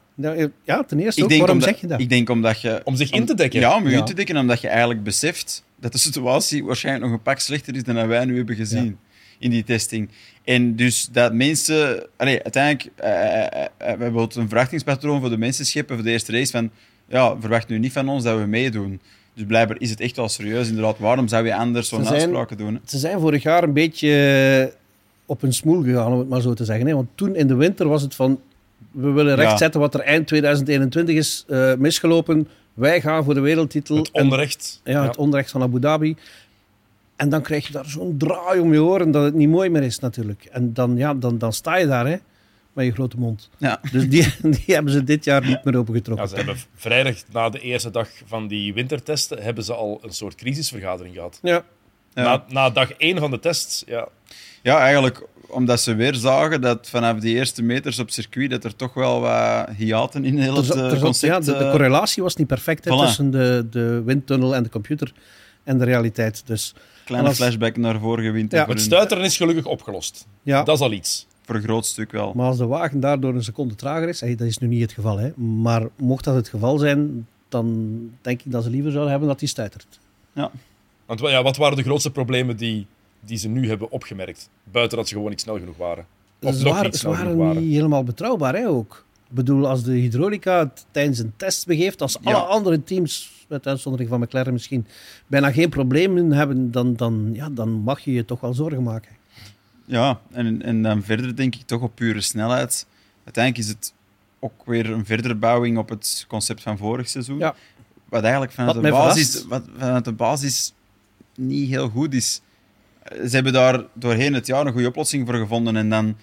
[0.63, 1.99] ja ten eerste ook, waarom zeg je dat?
[1.99, 2.82] Ik denk omdat je...
[2.84, 3.60] Om zich in te dekken?
[3.60, 7.13] Ja, om je in te dekken, omdat je eigenlijk beseft dat de situatie waarschijnlijk nog
[7.13, 8.97] een pak slechter is dan wij nu hebben gezien
[9.39, 10.10] in die testing.
[10.43, 12.06] En dus dat mensen...
[12.17, 16.32] Allee, uiteindelijk, uh, uh, we hebben een verwachtingspatroon voor de mensen scheppen voor de eerste
[16.32, 16.71] race van
[17.07, 18.99] ja, verwacht nu niet van ons dat we meedoen.
[19.33, 20.99] Dus blijkbaar is het echt wel serieus, inderdaad.
[20.99, 22.79] Waarom zou je anders zo'n afspraken doen?
[22.85, 24.09] Ze zijn vorig jaar een beetje
[24.69, 24.75] eh,
[25.25, 26.87] op een smoel gegaan, om het maar zo te zeggen.
[26.87, 26.93] Hè?
[26.93, 28.39] Want toen in de winter was het van...
[28.91, 32.47] We willen rechtzetten wat er eind 2021 is uh, misgelopen.
[32.73, 33.97] Wij gaan voor de wereldtitel.
[33.97, 34.81] Het onrecht.
[34.83, 36.15] ja, het onrecht van Abu Dhabi.
[37.15, 39.83] En dan krijg je daar zo'n draai om je oren dat het niet mooi meer
[39.83, 40.47] is natuurlijk.
[40.51, 42.17] En dan, ja, dan, dan sta je daar, hè
[42.73, 43.49] met je grote mond.
[43.57, 43.79] Ja.
[43.91, 44.33] Dus die,
[44.65, 46.25] die hebben ze dit jaar niet meer opengetrokken.
[46.25, 50.13] Ja, ze hebben vrijdag na de eerste dag van die wintertesten hebben ze al een
[50.13, 51.39] soort crisisvergadering gehad.
[51.41, 51.63] Ja.
[52.13, 54.07] Na, na dag één van de tests, ja.
[54.62, 58.75] Ja, eigenlijk omdat ze weer zagen dat vanaf die eerste meters op circuit dat er
[58.75, 61.45] toch wel wat hiaten in heel het er, concept...
[61.45, 65.13] Ja, de, de, correlatie was niet perfect tussen de, de windtunnel en de computer
[65.63, 66.43] en de realiteit.
[66.45, 66.73] Dus,
[67.05, 68.59] Kleine flashback naar vorige winter.
[68.59, 68.65] Ja.
[68.65, 70.27] Het stuiteren is gelukkig opgelost.
[70.43, 70.63] Ja.
[70.63, 71.27] Dat is al iets.
[71.43, 72.34] Voor een groot stuk wel.
[72.36, 75.17] Maar als de wagen daardoor een seconde trager is, dat is nu niet het geval,
[75.17, 79.29] hè, maar mocht dat het geval zijn, dan denk ik dat ze liever zouden hebben
[79.29, 79.99] dat hij stuitert.
[80.34, 80.51] Ja.
[81.06, 82.88] Want ja, wat waren de grootste problemen die,
[83.19, 84.49] die ze nu hebben opgemerkt?
[84.63, 86.06] Buiten dat ze gewoon niet snel genoeg waren.
[86.41, 89.06] Of ze nog waren, niet snel ze waren, niet helemaal betrouwbaar, hè, ook.
[89.29, 93.67] Ik bedoel, als de hydraulica het tijdens een test begeeft, als alle andere teams, met
[93.67, 94.86] uitzondering van McLaren misschien,
[95.27, 99.12] bijna geen problemen hebben, dan, dan, ja, dan mag je je toch wel zorgen maken.
[99.86, 102.86] Ja, en, en dan verder denk ik toch op pure snelheid.
[103.24, 103.93] Uiteindelijk is het
[104.39, 107.38] ook weer een verdere bouwing op het concept van vorig seizoen.
[107.38, 107.56] Ja.
[108.10, 110.74] Wat eigenlijk vanuit, de basis, wat vanuit de basis
[111.36, 112.41] niet heel goed is.
[113.10, 115.76] Ze hebben daar doorheen het jaar een goede oplossing voor gevonden.
[115.76, 116.15] En dan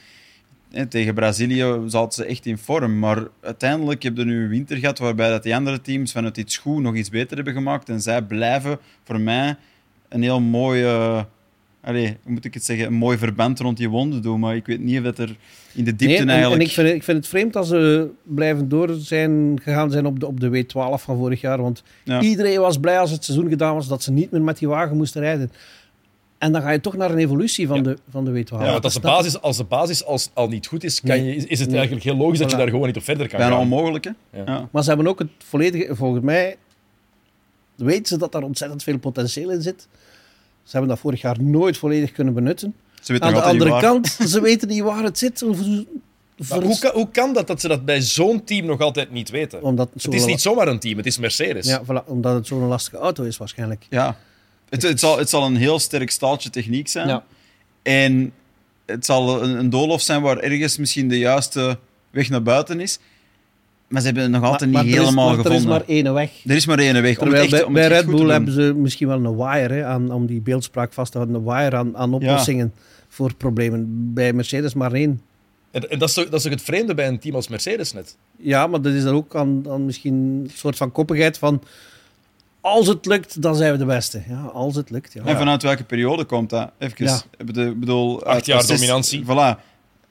[0.89, 2.99] tegen Brazilië zat ze echt in vorm.
[2.99, 6.57] Maar uiteindelijk heb je nu een winter gehad waarbij dat die andere teams vanuit iets
[6.57, 7.89] goed nog iets beter hebben gemaakt.
[7.89, 9.57] En zij blijven voor mij
[10.09, 11.27] een heel mooie
[11.83, 14.41] allee, moet ik het zeggen, een mooi verband rond die wonden doen.
[14.41, 15.37] Maar ik weet niet of dat er
[15.75, 16.61] in de diepte nee, eigenlijk...
[16.61, 20.21] En ik vind, ik vind het vreemd als ze blijven door zijn, gegaan zijn op
[20.21, 21.63] de, op de W12 van vorig jaar.
[21.63, 21.83] Want
[22.21, 24.97] iedereen was blij als het seizoen gedaan was dat ze niet meer met die wagen
[24.97, 25.53] moesten rijden.
[26.39, 28.49] En dan ga je toch naar een evolutie van, de, van de W12.
[28.49, 31.35] Ja, want als de basis, als de basis als, al niet goed is, kan je,
[31.35, 33.63] is het eigenlijk heel logisch dat je daar gewoon niet op verder kan Bijna gaan.
[33.63, 34.11] onmogelijk, hè?
[34.33, 34.43] Ja.
[34.47, 34.69] Ja.
[34.71, 36.57] Maar ze hebben ook het volledige, volgens mij,
[37.77, 39.89] weten ze dat daar ontzettend veel potentieel in zit.
[40.71, 42.75] Ze hebben dat vorig jaar nooit volledig kunnen benutten.
[43.01, 45.43] Ze weten Aan de andere kant, ze weten niet waar het zit.
[46.49, 49.31] Maar hoe, kan, hoe kan dat dat ze dat bij zo'n team nog altijd niet
[49.31, 49.63] weten?
[49.63, 51.67] omdat Het is niet zomaar een team, het is Mercedes.
[51.67, 53.87] Ja, voilà, omdat het zo'n lastige auto is waarschijnlijk.
[53.89, 54.17] Ja.
[54.69, 57.09] Het, het, zal, het zal een heel sterk staaltje techniek zijn.
[57.09, 57.25] Ja.
[57.83, 58.33] En
[58.87, 61.79] het zal een, een doolhof zijn waar ergens misschien de juiste
[62.11, 62.99] weg naar buiten is.
[63.91, 65.53] Maar ze hebben het nog altijd maar, niet maar is- helemaal gevonden.
[65.53, 66.31] Er is maar één weg.
[66.45, 67.19] Er is maar één weg.
[67.19, 69.25] Om Terwijl het echt, bij, om bij het echt Red Bull hebben ze misschien wel
[69.25, 71.41] een wire hè, aan, om die beeldspraak vast te houden.
[71.41, 72.73] Een wire aan, aan oplossingen
[73.09, 73.87] voor problemen.
[74.15, 75.21] Bij Mercedes maar één.
[75.71, 77.93] En, en dat, is toch, dat is toch het vreemde bij een team als Mercedes
[77.93, 78.17] net?
[78.37, 81.63] Ja, maar dat is dan ook aan, aan misschien een soort van koppigheid van...
[82.61, 84.23] Als het lukt, dan zijn we de beste.
[84.29, 85.13] Ja, als het lukt.
[85.13, 85.25] Ja.
[85.25, 86.71] En vanuit welke periode komt dat?
[86.79, 87.05] Even.
[87.05, 87.21] Ja.
[87.39, 87.47] Ik
[87.81, 89.25] bedoel- uit- jaar zes- dominantie.
[89.25, 89.70] Voilà.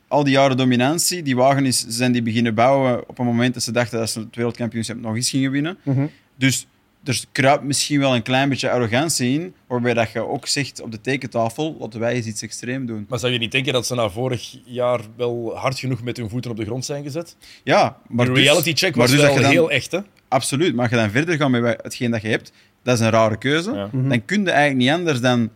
[0.10, 1.24] Al die jaren dominantie.
[1.24, 4.20] Die wagen is, zijn die beginnen bouwen op een moment dat ze dachten dat ze
[4.20, 5.78] het wereldkampioenschap nog eens gingen winnen.
[5.84, 6.06] Mhm.
[6.36, 6.68] Dus
[7.04, 10.92] er kruipt misschien wel een klein beetje arrogantie in, waarbij dat je ook zegt op
[10.92, 13.06] de tekentafel, laten wij eens iets extreem doen.
[13.10, 16.30] Maar zou je niet denken dat ze na vorig jaar wel hard genoeg met hun
[16.30, 17.36] voeten op de grond zijn gezet?
[17.64, 20.00] Ja, maar de dus- reality check was dus wel dan- heel echt, hè?
[20.28, 22.52] Absoluut, maar als je dan verder gaat met hetgeen dat je hebt,
[22.84, 23.72] dat is een rare keuze.
[23.72, 23.90] Ja.
[23.92, 24.10] Mhm.
[24.10, 25.50] Dan kun je eigenlijk niet anders dan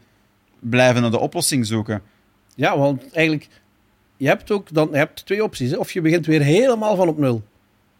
[0.60, 2.02] blijven naar de oplossing zoeken.
[2.56, 3.48] Ja, want eigenlijk...
[4.24, 5.72] Je hebt ook dan, je hebt twee opties.
[5.72, 5.78] Hè.
[5.78, 7.42] Of je begint weer helemaal van op nul.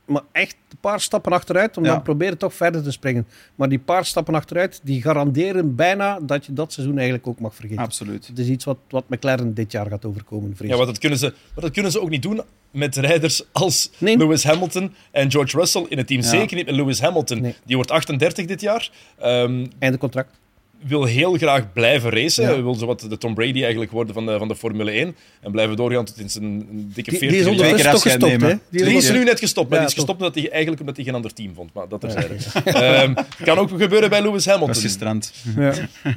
[0.06, 1.92] Maar echt een paar stappen achteruit, om Ja.
[1.92, 3.28] dan proberen toch verder te springen.
[3.56, 7.56] Maar die paar stappen achteruit, die garanderen bijna dat je dat seizoen eigenlijk ook mag
[7.56, 7.84] vergeten.
[7.84, 8.28] Absoluut.
[8.28, 11.20] Het is iets wat, wat McLaren dit jaar gaat overkomen, vrees Ja, want dat kunnen
[11.20, 14.18] ze, maar dat kunnen ze ook niet doen met rijders als Nee.
[14.18, 16.22] Lewis Hamilton en George Russell in het team.
[16.22, 16.28] Ja.
[16.28, 17.42] Zeker niet met Lewis Hamilton.
[17.42, 17.56] Nee.
[17.66, 18.92] Die wordt 38 dit jaar.
[19.18, 20.42] Ehm, Einde contract.
[20.88, 22.44] Wil heel graag blijven racen.
[22.44, 22.50] Ja.
[22.50, 25.16] Hij wil zowat de Tom Brady eigenlijk worden van de, van de Formule 1.
[25.42, 26.60] En blijven doorgaan tot in zijn
[26.94, 28.48] dikke Die, 40 die is ondertussen toch gestopt, hè?
[28.70, 30.80] Die is Die is nu net gestopt, maar Ja, die is gestopt omdat hij, eigenlijk
[30.82, 31.74] omdat hij geen ander team vond.
[31.74, 32.36] Maar dat terzijde.
[32.66, 34.76] Ehm kan ook gebeuren bij Lewis Hamilton.
[34.76, 35.34] gestrand.
[35.58, 35.74] Ja.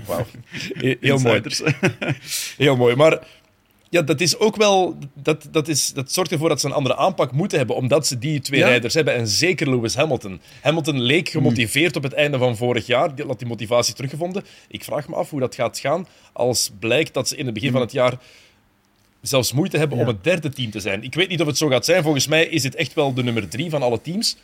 [0.07, 0.26] Wauw.
[0.72, 1.40] He- Heel mooi.
[2.57, 2.94] Heel mooi.
[2.96, 3.18] Maar
[3.96, 4.98] ja, dat is ook wel.
[5.14, 8.18] Dat, dat, is, dat zorgt ervoor dat ze een andere aanpak moeten hebben, omdat ze
[8.18, 8.66] die twee Ja.
[8.66, 9.14] rijders hebben.
[9.14, 10.40] En zeker Lewis Hamilton.
[10.62, 12.04] Hamilton leek gemotiveerd Hmm.
[12.04, 13.14] op het einde van vorig jaar.
[13.14, 14.44] Die had die motivatie teruggevonden.
[14.68, 17.72] Ik vraag me af hoe dat gaat gaan als blijkt dat ze in het begin
[17.72, 18.14] van het jaar
[19.20, 20.12] zelfs moeite hebben om Hmm.
[20.14, 21.02] Het derde team te zijn.
[21.02, 22.02] Ik weet niet of het zo gaat zijn.
[22.02, 24.37] Volgens mij is dit echt wel de nummer drie van alle teams.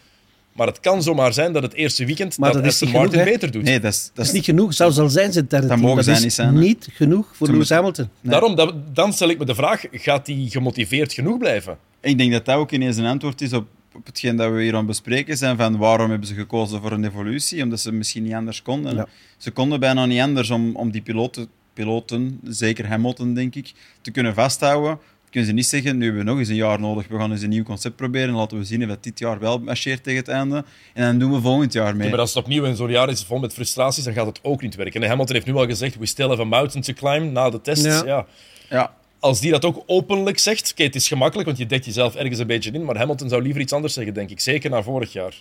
[0.53, 3.25] Maar het kan zomaar zijn dat het eerste weekend Maar dat, dat Aston Martin genoeg,
[3.25, 3.63] beter doet.
[3.63, 4.75] Nee, dat is, dat Dat is niet genoeg.
[4.75, 5.89] Zelfs al zijn ze het derde Dat team.
[5.89, 8.09] mogen zij is niet zijn, niet genoeg voor Lewis Hamilton.
[8.21, 8.33] Nee.
[8.33, 11.79] Daarom, dat, dan stel ik me de vraag, gaat hij gemotiveerd genoeg blijven?
[12.01, 14.77] Ik denk dat dat ook ineens een antwoord is op, op hetgeen dat we hier
[14.77, 17.63] aan bespreken zijn, van waarom hebben ze gekozen voor een evolutie?
[17.63, 18.95] Omdat ze misschien niet anders konden.
[18.95, 19.07] Ja.
[19.37, 24.11] Ze konden bijna niet anders om, om die piloten, piloten, zeker Hamilton denk ik, te
[24.11, 24.99] kunnen vasthouden.
[25.33, 27.43] Kunnen ze niet zeggen, nu hebben we nog eens een jaar nodig, we gaan eens
[27.43, 30.19] een nieuw concept proberen en laten we zien of dat dit jaar wel marcheert tegen
[30.19, 30.65] het einde.
[30.95, 32.11] En dan doen we volgend jaar mee.
[32.11, 34.63] Maar als het opnieuw in zo'n jaar is vol met frustraties, dan gaat het ook
[34.63, 35.03] niet werken.
[35.03, 37.61] En Hamilton heeft nu al gezegd, we still have a mountain to climb na de
[37.61, 37.85] tests.
[37.85, 38.05] Ja.
[38.05, 38.27] Ja.
[38.71, 42.15] Ja, Als die dat ook openlijk zegt, oké, het is gemakkelijk, want je dekt jezelf
[42.15, 44.41] ergens een beetje in, maar Hamilton zou liever iets anders zeggen, denk ik.
[44.41, 45.35] Zeker na vorig jaar.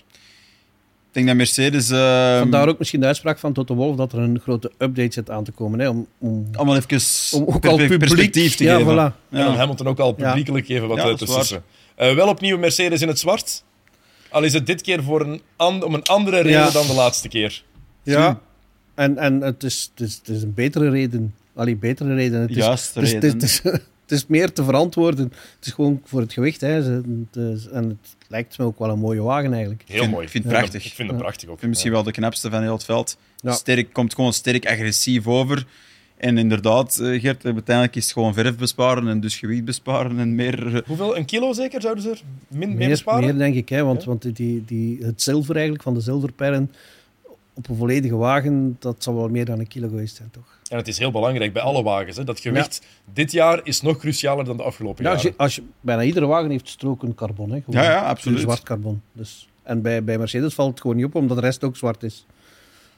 [1.12, 1.90] Ik denk dat Mercedes...
[1.90, 5.30] eh, Vandaar ook misschien de uitspraak van Toto Wolff dat er een grote update zit
[5.30, 5.80] aan te komen.
[5.80, 8.00] Hè, om, om, allemaal even om ook per- al publiek...
[8.00, 8.94] perspectief te ja, geven.
[8.94, 9.30] Voilà.
[9.30, 11.64] En dan Hamilton ook al publiekelijk even wat Ja, te sussen.
[11.96, 13.64] Eh, wel opnieuw Mercedes in het zwart.
[14.30, 15.42] Al is het dit keer voor een
[15.84, 16.70] om een andere reden Ja.
[16.70, 17.64] dan de laatste keer.
[18.04, 18.40] Ja,
[18.96, 21.36] en, en het, is, het, is, het is een betere reden.
[21.56, 22.42] Allee, betere reden.
[22.42, 23.74] Het is, Juiste het is, het is, reden.
[23.74, 25.26] het is, het is meer te verantwoorden.
[25.58, 26.62] Het is gewoon voor het gewicht.
[26.62, 26.68] Hè.
[26.68, 27.06] Het
[27.72, 29.84] en het lijkt me ook wel een mooie wagen eigenlijk.
[29.88, 30.26] Heel mooi.
[30.26, 30.86] ik vind het hem- prachtig.
[30.86, 31.24] Ik vind hem Ja.
[31.24, 31.54] prachtig ook.
[31.54, 33.18] Ik vind misschien wel de knapste van heel het veld.
[33.38, 33.52] Ja.
[33.52, 35.66] Sterk, komt gewoon sterk agressief over.
[36.18, 40.36] En inderdaad, eh, Gert, uiteindelijk is het gewoon verf besparen en dus gewicht besparen en
[40.36, 40.76] meer...
[40.76, 41.18] eh, Hoeveel?
[41.18, 43.24] Een kilo zeker zouden ze er min, mee Meer, besparen?
[43.24, 44.08] meer denk ik, hè, want, Ja.
[44.08, 46.72] want die, die, het zilver eigenlijk van de zilverperren
[47.64, 50.60] op een volledige wagen, dat zal wel meer dan een kilo geweest zijn, toch?
[50.70, 52.18] En het is heel belangrijk bij alle wagens.
[52.18, 52.24] Hè.
[52.24, 52.82] Dat gewicht
[53.14, 55.38] dit jaar is nog crucialer dan de afgelopen Ja, als, jaren.
[55.38, 57.52] je, als je, bijna iedere wagen heeft stroken carbon.
[57.52, 57.84] Hè, gewoon.
[57.84, 58.40] Ja, ja, absoluut.
[58.40, 59.02] Zwart carbon.
[59.12, 62.04] Dus, en bij, bij Mercedes valt het gewoon niet op, omdat de rest ook zwart
[62.04, 62.26] is.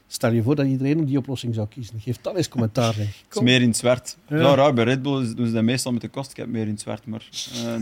[0.08, 2.00] Stel je voor dat iedereen op die oplossing zou kiezen.
[2.00, 2.94] Geef dan eens commentaar.
[2.94, 3.00] Hè.
[3.02, 4.16] Het is meer in het zwart.
[4.28, 4.54] Ja.
[4.54, 6.80] Raar, bij Red Bull is- doen ze dat meestal met de kostcap meer in het
[6.80, 7.28] zwart, maar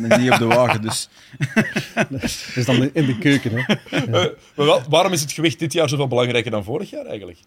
[0.09, 0.83] eh, niet op de wagen.
[0.83, 1.09] Dus.
[2.11, 2.23] Dat
[2.55, 3.51] is dan in de keuken.
[3.55, 3.75] Hè.
[3.93, 4.11] Eh,
[4.57, 7.39] maar wel, waarom is het gewicht dit jaar zoveel belangrijker dan vorig jaar eigenlijk?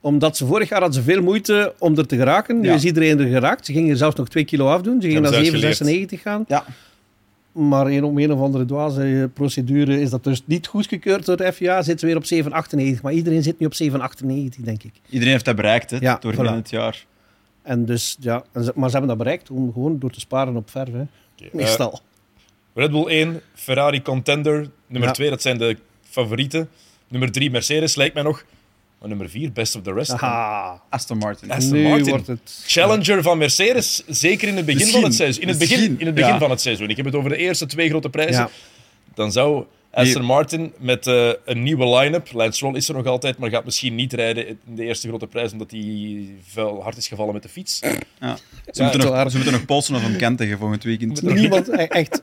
[0.00, 2.60] Omdat ze vorig jaar hadden ze veel moeite om er te geraken.
[2.60, 2.74] Nu Ja.
[2.74, 3.66] is iedereen er geraakt.
[3.66, 5.00] Ze gingen er zelfs nog 2 kilo afdoen.
[5.00, 6.16] Ze gingen naar ze uitgeleerd.
[6.16, 6.44] 7,96 gaan.
[6.48, 6.64] Ja.
[7.52, 11.36] Maar een, om een of andere dwaze eh, procedure is dat dus niet goedgekeurd door
[11.36, 11.82] de FIA.
[11.82, 12.64] Zitten we weer op
[12.96, 13.02] 7,98.
[13.02, 14.92] Maar iedereen zit nu op 7,98, denk ik.
[15.08, 16.54] Iedereen heeft dat bereikt hè, Ja, door voilà.
[16.54, 17.04] het jaar.
[17.62, 20.92] En dus, ja, maar ze hebben dat bereikt om, gewoon door te sparen op verf.
[20.92, 21.04] Hè.
[21.52, 22.00] Meestal.
[22.74, 24.70] Red Bull 1, Ferrari Contender.
[24.86, 26.68] Nummer 2, dat zijn de favorieten.
[27.08, 28.44] Nummer 3, Mercedes lijkt mij nog.
[29.02, 30.10] Maar nummer 4, Best of the Rest.
[30.10, 30.82] Aha.
[30.88, 31.50] Aston Martin.
[31.50, 32.08] Aston nu Martin.
[32.08, 32.64] Wordt het...
[32.66, 35.42] Challenger van Mercedes, zeker in het begin van het seizoen.
[35.42, 36.90] In het begin, in het begin van het seizoen.
[36.90, 38.48] Ik heb het over de eerste twee grote prijzen.
[39.14, 42.32] Dan zou Aston Martin met uh, een nieuwe line-up.
[42.32, 45.26] Lance Stroll is er nog altijd, maar gaat misschien niet rijden in de eerste grote
[45.26, 47.80] prijs omdat hij veel hard is gevallen met de fiets.
[48.20, 48.36] Ja.
[48.70, 51.22] Ze, moeten nog, ze moeten nog polsen of hem Kent tegen volgend weekend.
[51.22, 52.22] Niemand, e- echt,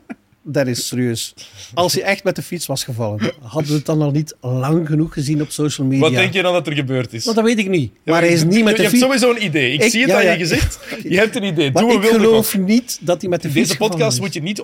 [0.52, 1.34] dat is serieus.
[1.74, 4.88] Als hij echt met de fiets was gevallen, hadden we het dan al niet lang
[4.88, 6.04] genoeg gezien op social media.
[6.04, 7.24] Wat denk je dan dat er gebeurd is?
[7.24, 7.92] Want dat weet ik niet.
[8.06, 9.00] Maar hij is niet met de fiets.
[9.00, 9.74] Je hebt sowieso een idee.
[9.74, 10.80] Ik, zie het aan je gezicht.
[11.04, 11.72] Je hebt een idee.
[11.72, 14.64] Maar ik geloof niet dat hij met de fiets Deze podcast moet je niet,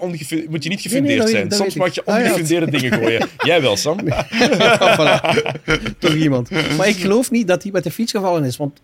[0.49, 1.51] moet je niet gefundeerd zijn.
[1.51, 3.27] Soms mag je ah, ongefundeerde dingen gooien.
[3.45, 3.97] Jij wel, Sam.
[5.99, 6.49] Toch iemand.
[6.77, 8.57] Maar ik geloof niet dat hij met de fiets gevallen is.
[8.57, 8.81] Want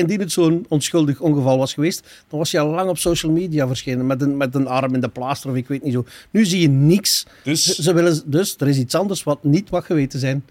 [0.00, 3.66] indien het zo'n onschuldig ongeval was geweest, dan was je al lang op social media
[3.66, 6.04] verschenen met een, met een arm in de plaaster of ik weet niet zo.
[6.30, 7.26] Nu zie je niks.
[7.44, 10.44] Dus, ze, willen, dus er is iets anders wat niet wat geweten zijn.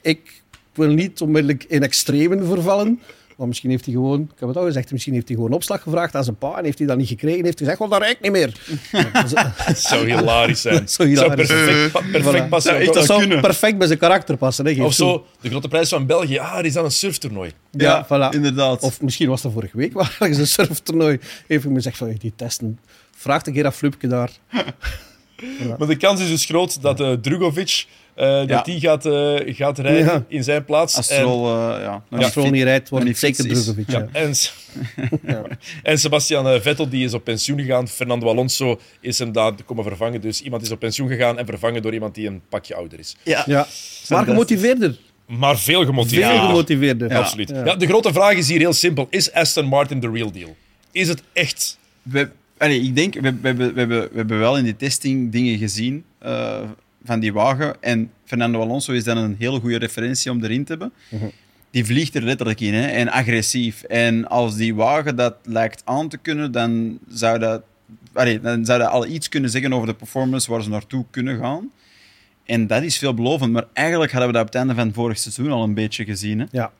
[0.00, 0.42] Ik
[0.74, 3.00] wil niet onmiddellijk in extremen vervallen.
[3.42, 5.82] Maar misschien heeft hij gewoon, ik heb het al gezegd, misschien heeft hij gewoon opslag
[5.82, 7.98] gevraagd aan zijn pa en heeft hij dat niet gekregen en heeft hij gezegd, wel,
[7.98, 8.52] dat rijdt niet meer.
[9.66, 10.78] dat zou hilarisch zijn.
[10.78, 12.86] Dat zou, hilarisch perfect, perfect passen.
[12.86, 14.66] dat zou perfect bij zijn karakter passen.
[14.66, 17.52] Hè, of zo, de grote prijs van België, ah, die is aan een surftoernooi.
[17.70, 18.34] Ja, ja voilà.
[18.34, 18.82] inderdaad.
[18.82, 22.78] Of misschien was dat vorige week, waar een surftoernooi heeft me gezegd van, die testen,
[23.16, 24.30] vraag een keer dat Flupke daar.
[25.78, 27.86] Maar de kans is dus groot dat uh, Drugovic
[28.16, 30.96] uh, dat die gaat, uh, gaat rijden in zijn plaats.
[30.96, 33.90] Als Stroll, en, ja, als Stroll niet rijdt, wordt het zeker Drugovic.
[33.90, 34.06] Ja.
[34.12, 34.34] En,
[35.82, 37.88] en Sebastian Vettel die is op pensioen gegaan.
[37.88, 40.20] Fernando Alonso is hem daar komen vervangen.
[40.20, 43.16] Dus iemand is op pensioen gegaan en vervangen door iemand die een pakje ouder is.
[43.22, 43.66] Ja, ja.
[44.08, 44.96] maar gemotiveerder.
[45.26, 46.30] Maar veel gemotiveerder.
[46.30, 47.14] Veel gemotiveerder.
[47.14, 47.48] Absoluut.
[47.48, 47.74] Ja.
[47.74, 49.06] de grote vraag is hier heel simpel.
[49.10, 50.56] Is Aston Martin de real deal?
[50.90, 51.78] Is het echt...
[52.02, 55.32] We, allee, ik denk, we, we, we, we, hebben, we hebben wel in die testing
[55.32, 56.04] dingen gezien...
[56.24, 56.60] Uh,
[57.04, 57.82] van die wagen.
[57.82, 60.92] En Fernando Alonso is dan een hele goede referentie om erin te hebben.
[61.08, 61.26] Mhm.
[61.70, 63.82] Die vliegt er letterlijk in hè, en agressief.
[63.82, 67.62] En als die wagen dat lijkt aan te kunnen, dan zou dat,
[68.12, 71.38] allee, dan zou dat al iets kunnen zeggen over de performance waar ze naartoe kunnen
[71.38, 71.70] gaan.
[72.44, 73.52] En dat is veelbelovend.
[73.52, 76.38] Maar eigenlijk hadden we dat op het einde van vorig seizoen al een beetje gezien.
[76.38, 76.46] Hè?
[76.50, 76.72] Ja.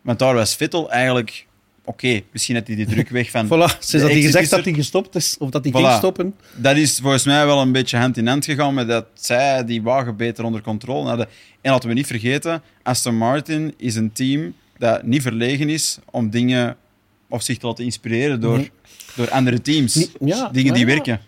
[0.00, 1.46] Want daar was Vettel eigenlijk
[1.86, 3.46] oké, misschien had hij die druk weg van.
[3.52, 6.34] voilà, sinds dat hij gezegd dat hij gestopt is, of dat hij ging stoppen.
[6.54, 9.82] Dat is volgens mij wel een beetje hand in hand gegaan met dat zij die
[9.82, 11.28] wagen beter onder controle hadden.
[11.60, 16.30] En laten we niet vergeten, Aston Martin is een team dat niet verlegen is om
[16.30, 16.76] dingen
[17.28, 18.68] of zich te laten inspireren door,
[19.14, 20.08] door andere teams.
[20.20, 21.20] ja, dingen die werken.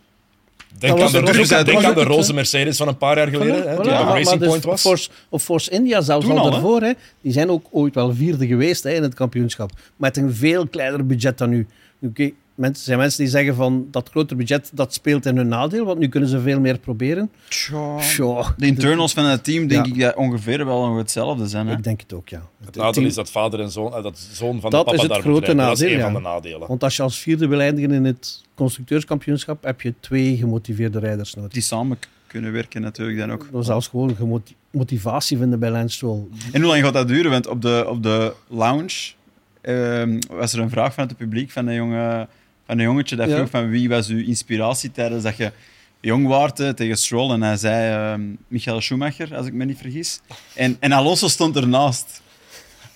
[0.79, 3.83] Denk aan, de, roze, denk aan de roze Mercedes van een paar jaar geleden, hè,
[3.83, 4.81] die Racing Point was.
[4.81, 6.83] Force, of Force India zelfs Toen al daarvoor.
[6.83, 9.71] Hè, die zijn ook ooit wel vierde geweest hè, in het kampioenschap.
[9.97, 11.67] Met een veel kleiner budget dan nu.
[12.03, 15.85] Oké, mensen, zijn mensen die zeggen van dat grotere budget dat speelt in hun nadeel,
[15.85, 17.31] want nu kunnen ze veel meer proberen.
[17.49, 21.67] Tja, De internals van het team denk ik dat ongeveer wel nog hetzelfde zijn.
[21.67, 21.77] Hè?
[21.77, 22.49] Ik denk het ook, ja.
[22.65, 25.09] Het, nadeel is dat vader en zoon, eh, dat zoon van dat de papa is
[25.09, 26.69] het grote nadeel, Dat is een van de nadelen.
[26.69, 31.35] Want als je als vierde wil eindigen in het constructeurskampioenschap, heb je twee gemotiveerde rijders
[31.35, 31.53] nodig.
[31.53, 33.49] Die samen kunnen werken natuurlijk dan ook.
[33.53, 36.27] Dat zelfs gewoon motivatie vinden bij Lance Stroll.
[36.53, 37.31] En hoe lang gaat dat duren?
[37.31, 39.17] Want op de, op de lounge
[39.63, 42.29] uh, was er een vraag van het publiek van een, jonge,
[42.77, 45.53] een jongetje dat vroeg van wie was uw inspiratie tijdens dat je
[46.01, 47.33] jong waart tegen Stroll.
[47.33, 50.21] En hij zei uh, Michael Schumacher, als ik me niet vergis.
[50.55, 52.23] En, en Alonso stond ernaast.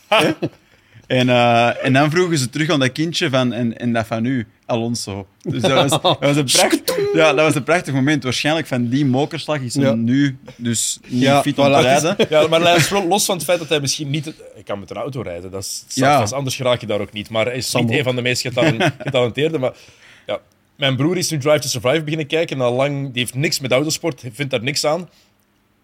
[1.12, 4.24] en, uh, en dan vroegen ze terug aan dat kindje van, en, en dat van
[4.24, 4.46] u.
[4.66, 5.26] Alonso.
[5.42, 8.22] Dus dat was, dat was, een, prachtig, ja, dat was een prachtig moment.
[8.22, 12.16] Waarschijnlijk van die mokerslag is hij nu dus niet ja, fit om te rijden.
[12.28, 14.24] Ja, maar los van het feit dat hij misschien niet...
[14.24, 16.22] Hij kan met een auto rijden, dat is ja.
[16.22, 17.30] anders geraak je daar ook niet.
[17.30, 18.42] Maar hij is niet een van de meest
[18.98, 19.58] getalenteerde.
[19.58, 19.72] Maar
[20.26, 20.40] ja,
[20.76, 22.56] mijn broer is nu Drive to Survive beginnen kijken.
[22.56, 25.00] En al lang, die heeft niks met autosport, vindt daar niks aan.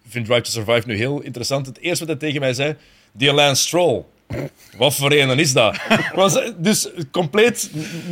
[0.05, 1.65] Ik vind Drive to Survive nu heel interessant.
[1.65, 2.75] Het eerste wat hij tegen mij zei,
[3.11, 4.03] die Lance Stroll
[4.77, 5.77] wat voor een is dat?
[6.15, 7.69] Was, dus compleet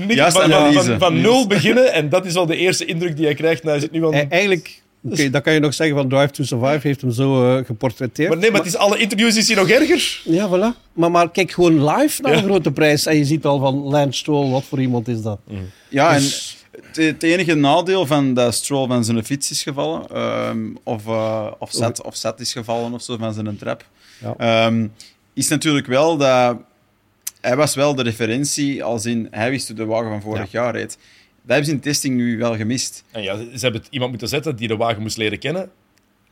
[0.08, 1.94] niks van, van, van, nul beginnen.
[1.94, 3.64] En dat is al de eerste indruk die hij krijgt.
[3.64, 4.14] Nou, zit nu al...
[4.14, 7.66] Eigenlijk, okay, dat kan je nog zeggen van Drive to Survive heeft hem zo uh,
[7.66, 8.30] geportretteerd.
[8.30, 10.22] Maar nee, maar, het is, alle interviews is hij nog erger.
[10.24, 10.94] Ja, voilà.
[10.94, 13.06] Maar, maar kijk gewoon live naar de grote prijs.
[13.06, 15.40] En je ziet al van Lance Stroll, wat voor iemand is dat?
[15.48, 15.70] Mm.
[15.90, 16.58] Ja, dus...
[16.94, 21.52] en het enige nadeel van dat Stroll van zijn fiets is gevallen, um, of, uh,
[21.60, 23.86] of, set, of set is gevallen of zo van zijn trap,
[24.38, 24.66] ja.
[24.68, 24.94] um,
[25.38, 26.58] is natuurlijk wel dat...
[27.42, 29.28] Hij was wel de referentie, als in...
[29.32, 30.98] Hij wist de wagen van vorig jaar reed.
[31.42, 33.04] Dat hebben ze in testing nu wel gemist.
[33.12, 35.70] En ja, ze hebben iemand moeten zetten die de wagen moest leren kennen.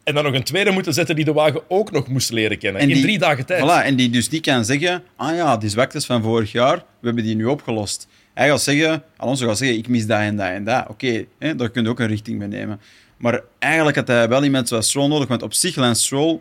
[0.04, 2.82] En dan nog een tweede moeten zetten die de wagen ook nog moest leren kennen.
[2.90, 3.64] in drie dagen tijd.
[3.64, 7.06] Voilà, en die dus niet kan zeggen, ah ja, die zwaktes van vorig jaar, we
[7.06, 8.08] hebben die nu opgelost.
[8.34, 10.88] Hij gaat zeggen, Alonso gaat zeggen, ik mis dat en dat en dat.
[10.88, 12.80] Oké, daar kun je ook een richting mee nemen.
[13.18, 16.40] Maar eigenlijk had hij wel iemand zoals Stroll nodig, want op zich Lance Stroll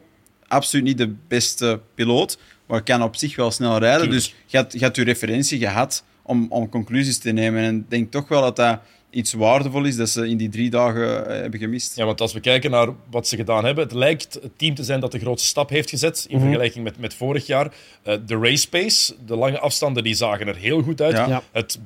[0.49, 4.11] absoluut niet de beste piloot, maar kan op zich wel snel rijden.
[4.11, 7.63] Dus je had, je had je referentie gehad om, om conclusies te nemen.
[7.63, 8.79] En ik denk toch wel dat dat
[9.11, 11.97] iets waardevol is dat ze in die drie dagen eh, hebben gemist.
[11.97, 14.85] Ja, want als we kijken naar wat ze gedaan hebben, het lijkt het team te
[14.85, 16.45] zijn dat de grootste stap heeft gezet in mhm.
[16.45, 17.75] vergelijking met, met vorig jaar.
[18.07, 21.17] Uh, de race pace, de lange afstanden, die zagen er heel goed uit.
[21.17, 21.43] Ja.
[21.53, 21.79] Het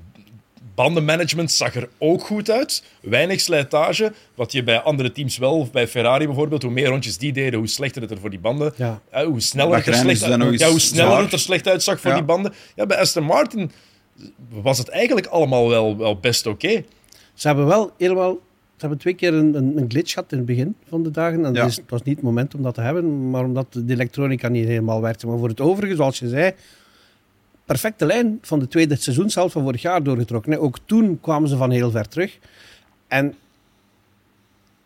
[0.83, 2.83] bandenmanagement zag er ook goed uit.
[3.01, 7.33] Weinig slijtage, wat je bij andere teams wel, bij Ferrari bijvoorbeeld, hoe meer rondjes die
[7.33, 9.01] deden, hoe slechter het er voor die banden, ja.
[9.15, 10.21] Uh, hoe sneller, het er, slecht,
[10.59, 12.53] ja, hoe sneller het er slecht uitzag voor die banden.
[12.75, 13.71] Ja, bij Aston Martin
[14.63, 16.85] was het eigenlijk allemaal wel, wel best oké.
[17.35, 18.33] Ze hebben wel helemaal...
[18.77, 21.45] Ze hebben twee keer een, een, een glitch gehad in het begin van de dagen.
[21.45, 24.67] En het was niet het moment om dat te hebben, maar omdat de elektronica niet
[24.67, 25.27] helemaal werkte.
[25.27, 26.53] Maar voor het overige, zoals je zei,
[27.69, 30.61] perfecte lijn van de tweede seizoen zelf van vorig jaar doorgetrokken.
[30.61, 32.39] Ook toen kwamen ze van heel ver terug.
[33.09, 33.35] En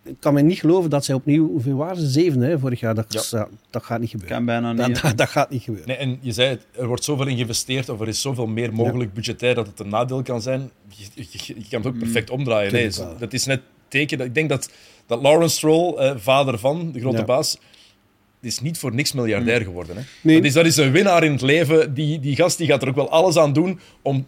[0.04, 2.06] ik kan me niet geloven dat zij opnieuw, hoeveel waren ze?
[2.06, 2.94] Zeven hè, vorig jaar.
[2.94, 3.34] Dat,
[3.70, 4.36] dat gaat niet gebeuren.
[4.36, 5.02] Kan bijna niet.
[5.02, 5.88] Dat, dat, gaat niet gebeuren.
[5.88, 9.14] Nee, en je zei, er wordt zoveel in geïnvesteerd of er is zoveel meer mogelijk
[9.14, 10.70] budgetair dat het een nadeel kan zijn.
[10.88, 11.98] Je, je, kan het ook mm.
[11.98, 12.72] perfect omdraaien.
[12.72, 14.20] Nee, dat is net teken.
[14.20, 14.70] Ik denk dat,
[15.06, 17.58] dat Lawrence Stroll, eh, vader van, de grote baas,
[18.44, 19.66] is niet voor niks miljardair mm.
[19.66, 19.96] geworden.
[19.96, 20.02] Hè?
[20.20, 20.36] Nee.
[20.36, 21.94] Dat, is, dat is een winnaar in het leven.
[21.94, 24.26] Die, die gast die gaat er ook wel alles aan doen om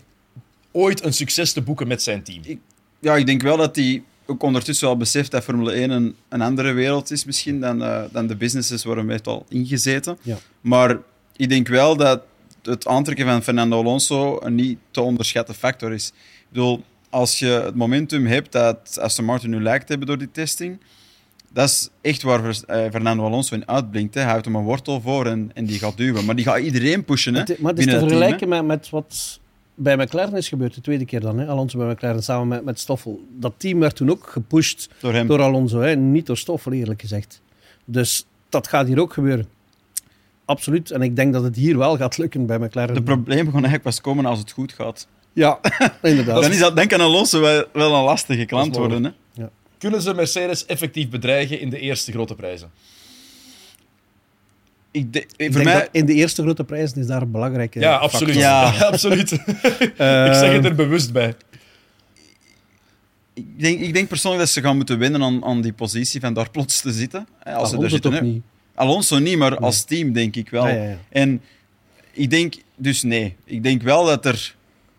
[0.73, 2.61] ooit een succes te boeken met zijn team.
[2.99, 6.41] ja, ik denk wel dat hij ook ondertussen wel beseft dat Formule 1 een, een
[6.41, 10.19] andere wereld is misschien dan, uh, dan de businesses waar we al ingezeten.
[10.23, 10.39] Ja.
[10.61, 10.99] Maar
[11.37, 12.23] ik denk wel dat
[12.63, 16.09] het aantrekken van Fernando Alonso een niet te onderschatten factor is.
[16.09, 20.19] Ik bedoel, als je het momentum hebt dat Aston Martin nu lijkt te hebben door
[20.19, 20.79] die testing,
[21.55, 24.15] dat is echt waar eh, Fernando Alonso in uitblinkt.
[24.15, 24.21] Hè.
[24.21, 26.25] Hij houdt hem een wortel voor en, en die gaat duwen.
[26.25, 27.35] Maar die gaat iedereen pushen.
[27.35, 29.41] Hè, maar het is te vergelijken met, met wat
[29.75, 31.39] bij McLaren is gebeurd, de tweede keer dan.
[31.39, 31.47] Hè?
[31.47, 33.21] Alonso bij McLaren samen met, met Stoffel.
[33.39, 35.97] Dat team werd toen ook gepusht door, Alonso, hè?
[35.97, 37.41] niet door Stoffel eerlijk gezegd.
[37.85, 39.47] Dus dat gaat hier ook gebeuren.
[40.45, 40.91] Absoluut.
[40.91, 42.95] En ik denk dat het hier wel gaat lukken bij McLaren.
[42.95, 45.07] De problemen gaan eigenlijk pas komen als het goed gaat.
[45.33, 45.61] Ja,
[46.03, 46.43] inderdaad.
[46.43, 49.05] Dan is dat, denk aan Alonso, wel, wel een lastige klant worden.
[49.05, 49.11] Hè?
[49.79, 52.71] Kunnen ze Mercedes effectief bedreigen in de eerste grote prijzen?
[55.03, 55.89] ik, voor mij...
[55.93, 58.35] in de eerste grote prijzen is daar een belangrijke Ja, absoluut.
[58.49, 58.71] Ja.
[58.71, 59.33] absoluut.
[59.33, 61.35] ik zeg het er bewust bij.
[63.35, 66.35] Ik denk, ik denk persoonlijk dat ze gaan moeten winnen aan, aan die positie van
[66.35, 67.27] daar plots te zitten.
[67.43, 68.43] Als Alonso ze toch niet?
[68.75, 70.69] Alonso niet, maar als team denk ik wel.
[70.69, 71.43] ja, en
[72.13, 73.37] ik denk dus nee.
[73.45, 74.55] Ik denk wel dat, er,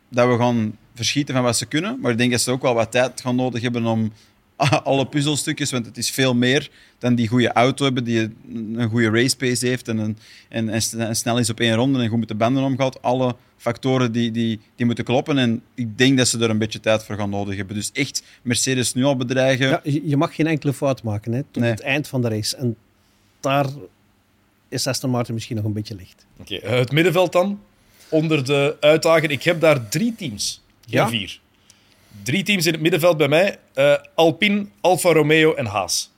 [0.10, 2.74] dat we gaan verschieten van wat ze kunnen, maar ik denk dat ze ook wel
[2.74, 4.12] wat tijd gaan nodig hebben om
[4.84, 8.30] alle puzzelstukjes, want het is veel meer dan die goede auto hebben die
[8.76, 10.18] een goede race pace heeft en, een,
[10.50, 13.02] en, en, snel is op één ronde en goed met de banden omgaat.
[13.02, 16.80] Alle factoren die, die, die moeten kloppen en ik denk dat ze er een beetje
[16.80, 17.76] tijd voor gaan nodig hebben.
[17.76, 19.68] Dus echt Mercedes nu al bedreigen.
[19.68, 22.56] Ja, je mag geen enkele fout maken hè, tot het eind van de race.
[22.56, 22.76] En
[23.40, 23.66] daar
[24.70, 26.26] is Aston Martin misschien nog een beetje licht.
[26.38, 27.60] Oké, eh, het middenveld dan?
[28.10, 29.32] Onder de uitdager.
[29.32, 30.62] Ik heb daar drie teams.
[30.86, 31.08] Ja?
[31.08, 31.40] Vier.
[32.24, 33.58] Drie teams in het middenveld bij mij.
[33.76, 36.14] Uh, Alpine, Alfa Romeo en Haas.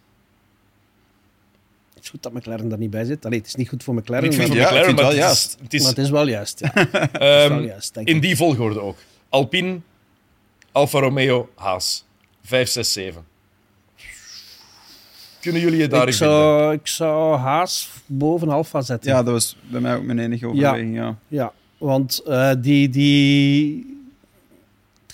[1.93, 3.25] Het is goed dat McLaren daar niet bij zit.
[3.25, 4.25] Allee, het is niet goed voor McLaren.
[4.25, 5.57] Ik vind, McLaren, het wel juist.
[5.61, 6.59] Het is, maar het is wel juist.
[6.59, 7.45] Ja.
[7.45, 7.71] um,
[8.03, 8.97] in die volgorde ook.
[9.29, 9.79] Alpine,
[10.71, 12.05] Alfa Romeo, Haas.
[12.43, 13.25] 5, 6, 7.
[15.39, 19.11] Kunnen jullie je daarin ik zou, Ik zou Haas boven Alfa zetten.
[19.11, 20.95] Ja, dat was bij mij ook mijn enige overweging.
[20.95, 21.17] Ja, ja.
[21.27, 23.96] ja want uh, die, die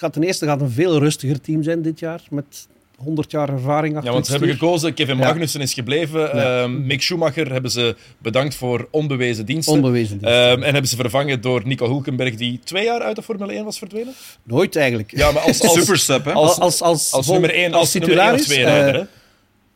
[0.03, 2.21] gaat ten eerste gaat een veel rustiger team zijn dit jaar.
[2.29, 4.93] Met 100 jaar ervaring achter Ja, want ze hebben gekozen.
[4.93, 6.19] Kevin Magnussen is gebleven.
[6.19, 6.61] Ja.
[6.61, 9.73] Ehm, Mick Schumacher hebben ze bedankt voor onbewezen diensten.
[9.73, 10.49] Onbewezen diensten.
[10.51, 13.65] Um, en hebben ze vervangen door Nico Hulkenberg, die twee jaar uit de Formule 1
[13.65, 14.13] was verdwenen.
[14.43, 15.17] Nooit eigenlijk.
[15.17, 16.33] Ja, maar als, als, hè?
[16.33, 18.95] Als, als, als, als, nummer 1 als, als nummer 1 of 2 rijder.
[18.95, 19.05] Uh,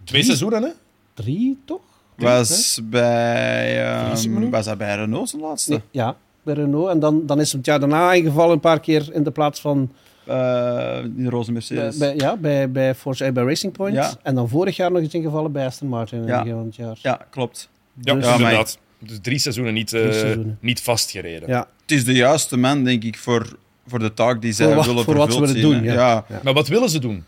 [0.03, 0.69] twee seizoenen, hè?
[1.13, 1.81] Drie, toch?
[2.15, 5.71] Was bij, um, was dat bij Renault zijn laatste?
[5.71, 6.89] Nee, ja, bij Renault.
[6.89, 9.91] En dan, dan is het jaar daarna ingevallen een paar keer in de plaats van
[10.29, 11.97] uh, die roze Mercedes.
[11.97, 13.95] Bij, ja, bij, bij, Forza, bij Racing Point.
[13.95, 14.13] Ja.
[14.23, 16.25] En dan vorig jaar nog eens ingevallen bij Aston Martin.
[16.25, 16.97] Ja, van het jaar.
[17.01, 17.69] ja klopt.
[18.01, 18.77] Ja, dus, inderdaad.
[18.99, 20.57] Dus drie seizoenen niet, uh, drie seizoenen.
[20.61, 21.49] niet vastgereden.
[21.49, 21.67] Ja.
[21.81, 23.57] Het is de juiste man, denk ik, voor,
[23.87, 25.93] voor de taak die zij willen Voor wat ze willen doen, ja.
[25.93, 26.25] Ja.
[26.43, 27.23] Maar wat willen ze doen?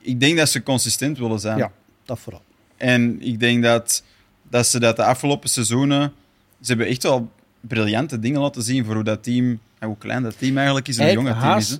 [0.00, 1.58] Ik denk dat ze consistent willen zijn.
[1.58, 1.72] Ja,
[2.04, 2.42] dat vooral.
[2.76, 4.02] En ik denk dat,
[4.50, 6.12] dat ze dat de afgelopen seizoenen...
[6.60, 7.30] Ze hebben echt wel
[7.60, 9.58] briljante dingen laten zien voor hoe dat team...
[9.78, 11.78] En hoe klein dat team eigenlijk is, een jonge team is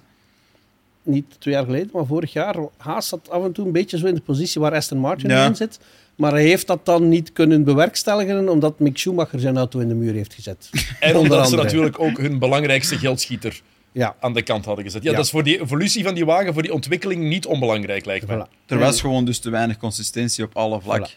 [1.08, 2.56] niet twee jaar geleden, maar vorig jaar.
[2.76, 5.56] Haas zat af en toe een beetje zo in de positie waar Aston Martin in
[5.56, 5.78] zit.
[6.16, 9.94] Maar hij heeft dat dan niet kunnen bewerkstelligen, omdat Mick Schumacher zijn auto in de
[9.94, 10.70] muur heeft gezet.
[11.00, 14.16] En omdat ze natuurlijk ook hun belangrijkste geldschieter ja.
[14.20, 15.02] aan de kant hadden gezet.
[15.02, 18.26] Ja, Dat is voor die evolutie van die wagen, voor die ontwikkeling niet onbelangrijk, lijkt
[18.26, 18.46] me.
[18.66, 21.12] Er was gewoon dus te weinig consistentie op alle vlakken.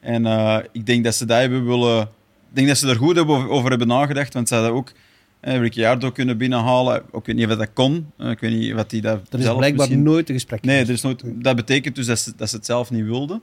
[0.00, 2.02] En uh, ik denk dat ze dat hebben willen...
[2.02, 4.94] Ik denk dat ze er goed over hebben nagedacht, want ze hadden ook eh,
[5.42, 7.02] Ricciardo kunnen binnenhalen.
[7.12, 8.06] Ik weet niet of dat kon.
[8.18, 10.90] Eh, ik weet niet wat hij daar Er is blijkbaar nooit een gesprek Nee, er
[10.90, 13.42] is nooit, dat betekent dus dat ze, dat ze het zelf niet wilden.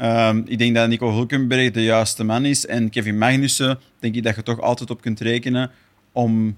[0.00, 2.66] Um, ik denk dat Nico Hulkenberg de juiste man is.
[2.66, 5.70] En Kevin Magnussen, denk ik dat je toch altijd op kunt rekenen
[6.12, 6.56] om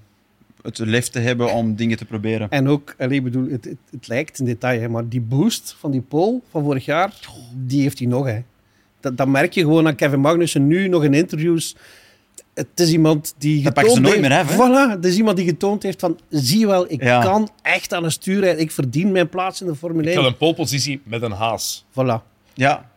[0.61, 2.49] het lef te hebben om dingen te proberen.
[2.49, 6.01] En ook, ik bedoel, het, het, het, lijkt in detail, maar die boost van die
[6.01, 7.13] pole van vorig jaar,
[7.65, 8.25] die heeft hij nog.
[8.25, 8.39] Hè.
[8.99, 11.75] Dat, dat merk je gewoon aan Kevin Magnussen nu nog in interviews.
[12.53, 15.83] Het is iemand die dat getoond nooit heeft, meer voilà, het is iemand die getoond
[15.83, 18.61] heeft van, zie je wel, ik kan echt aan een stuur rijden.
[18.61, 20.11] Ik verdien mijn plaats in de Formule 1.
[20.11, 21.85] Ik wil een polepositie met een haas.
[21.91, 22.23] Voilà.
[22.53, 22.89] Ja,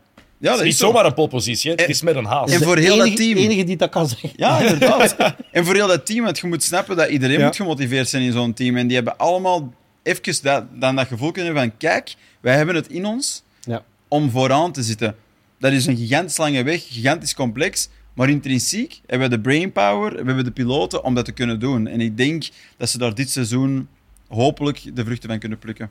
[0.43, 2.53] ja, dat is niet zomaar een polepositie, het is met een haas.
[2.53, 3.35] En voor heel dat team.
[3.35, 4.31] De enige die dat kan zeggen.
[4.37, 5.17] Ja, inderdaad.
[5.53, 8.33] en voor heel dat team, want je moet snappen dat iedereen moet gemotiveerd zijn in
[8.33, 8.77] zo'n team.
[8.77, 9.73] En die hebben allemaal
[10.03, 13.85] even dat, dan dat gevoel kunnen van, kijk, wij hebben het in ons ja.
[14.09, 15.17] om vooraan te zitten.
[15.59, 17.89] Dat is een gigantisch lange weg, gigantisch complex.
[18.15, 21.87] Maar intrinsiek hebben we de brainpower, hebben we de piloten om dat te kunnen doen.
[21.87, 23.89] En ik denk dat ze daar dit seizoen
[24.29, 25.91] hopelijk de vruchten van kunnen plukken.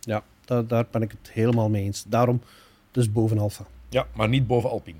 [0.00, 2.04] Ja, daar, daar ben ik het helemaal mee eens.
[2.08, 2.42] Daarom
[2.90, 3.66] dus boven Alfa.
[3.88, 4.98] Ja, maar niet boven Alpine.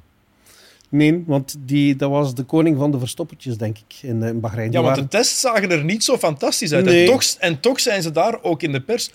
[0.88, 4.40] Nee, want die, dat was de koning van de verstoppertjes, denk ik, in, eh, in
[4.40, 4.72] Bahrein.
[4.72, 6.86] ja, want de tests zagen er niet zo fantastisch uit.
[6.86, 9.10] En, toch, en, toch, zijn ze daar ook in de pers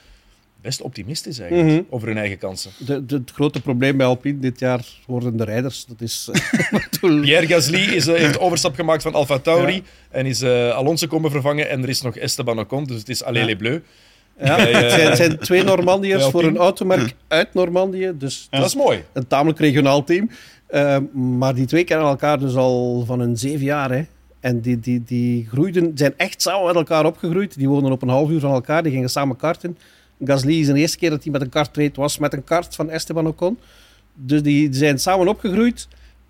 [0.67, 1.81] best optimistisch eigenlijk, mhm.
[1.89, 2.71] over hun eigen kansen.
[2.77, 5.85] De, de, het grote probleem bij Alpine dit jaar worden de rijders.
[5.85, 6.29] Dat is,
[6.99, 11.31] Pierre Gasly is, uh, heeft overstap gemaakt van Alfa Tauri en is uh, Alonso komen
[11.31, 13.45] vervangen en er is nog Esteban Ocon, dus het is Allez ja.
[13.45, 13.79] les Bleus.
[14.39, 18.11] Ja, het, zijn, zijn, twee Normandiërs voor een automerk uit Normandië.
[18.17, 19.03] Dus dat is mooi.
[19.13, 20.29] Een tamelijk regionaal team.
[20.69, 20.97] Uh,
[21.37, 23.91] maar die twee kennen elkaar dus al van een zeven jaar.
[23.91, 24.05] Hè.
[24.39, 27.57] En die, die, die groeiden, zijn echt samen met elkaar opgegroeid.
[27.57, 28.83] Die woonden op een half uur van elkaar.
[28.83, 29.77] Die gingen samen karten.
[30.23, 32.75] Gasly is de eerste keer dat hij met een kart reed, was met een kart
[32.75, 33.59] van Esteban Ocon.
[34.13, 35.87] Dus die zijn samen opgegroeid.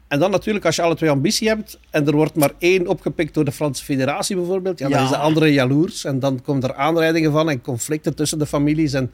[0.07, 3.33] En dan natuurlijk, als je alle twee ambitie hebt en er wordt maar één opgepikt
[3.33, 6.05] door de Franse federatie bijvoorbeeld, ja, dan is de andere jaloers.
[6.05, 8.93] En dan komen er aanrijdingen van en conflicten tussen de families.
[8.93, 9.11] En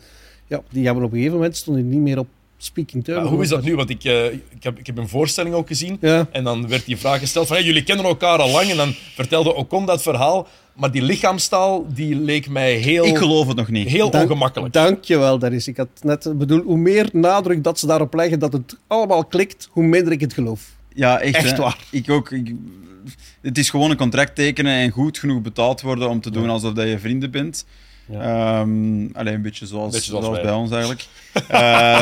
[0.48, 2.28] ja, die hebben op een gegeven moment stonden niet meer op
[2.64, 3.30] speaking terms.
[3.30, 3.76] hoe is dat nu?
[3.76, 5.98] Want ik, uh, ik, heb, ik heb een voorstelling ook gezien.
[6.32, 8.70] En dan werd die vraag gesteld van, hey, jullie kennen elkaar al lang.
[8.70, 10.48] En dan vertelde Ocon dat verhaal.
[10.74, 13.06] Maar die lichaamstaal, die leek mij heel...
[13.06, 13.88] Ik geloof het nog niet.
[13.88, 14.74] Heel Dank, ongemakkelijk.
[14.74, 15.68] Dankjewel, Daris.
[15.68, 19.68] Ik had net bedoel, hoe meer nadruk dat ze daarop leggen dat het allemaal klikt,
[19.72, 20.62] hoe minder ik het geloof.
[20.94, 21.78] Ja, echt, echt waar.
[21.90, 22.32] Ik ook.
[22.32, 22.56] Ik,
[23.42, 26.74] het is gewoon een contract tekenen en goed genoeg betaald worden om te doen alsof
[26.74, 27.66] dat je vrienden bent.
[28.06, 28.60] Ja.
[28.60, 31.06] Um, alleen een beetje zoals, zoals, bij ons eigenlijk.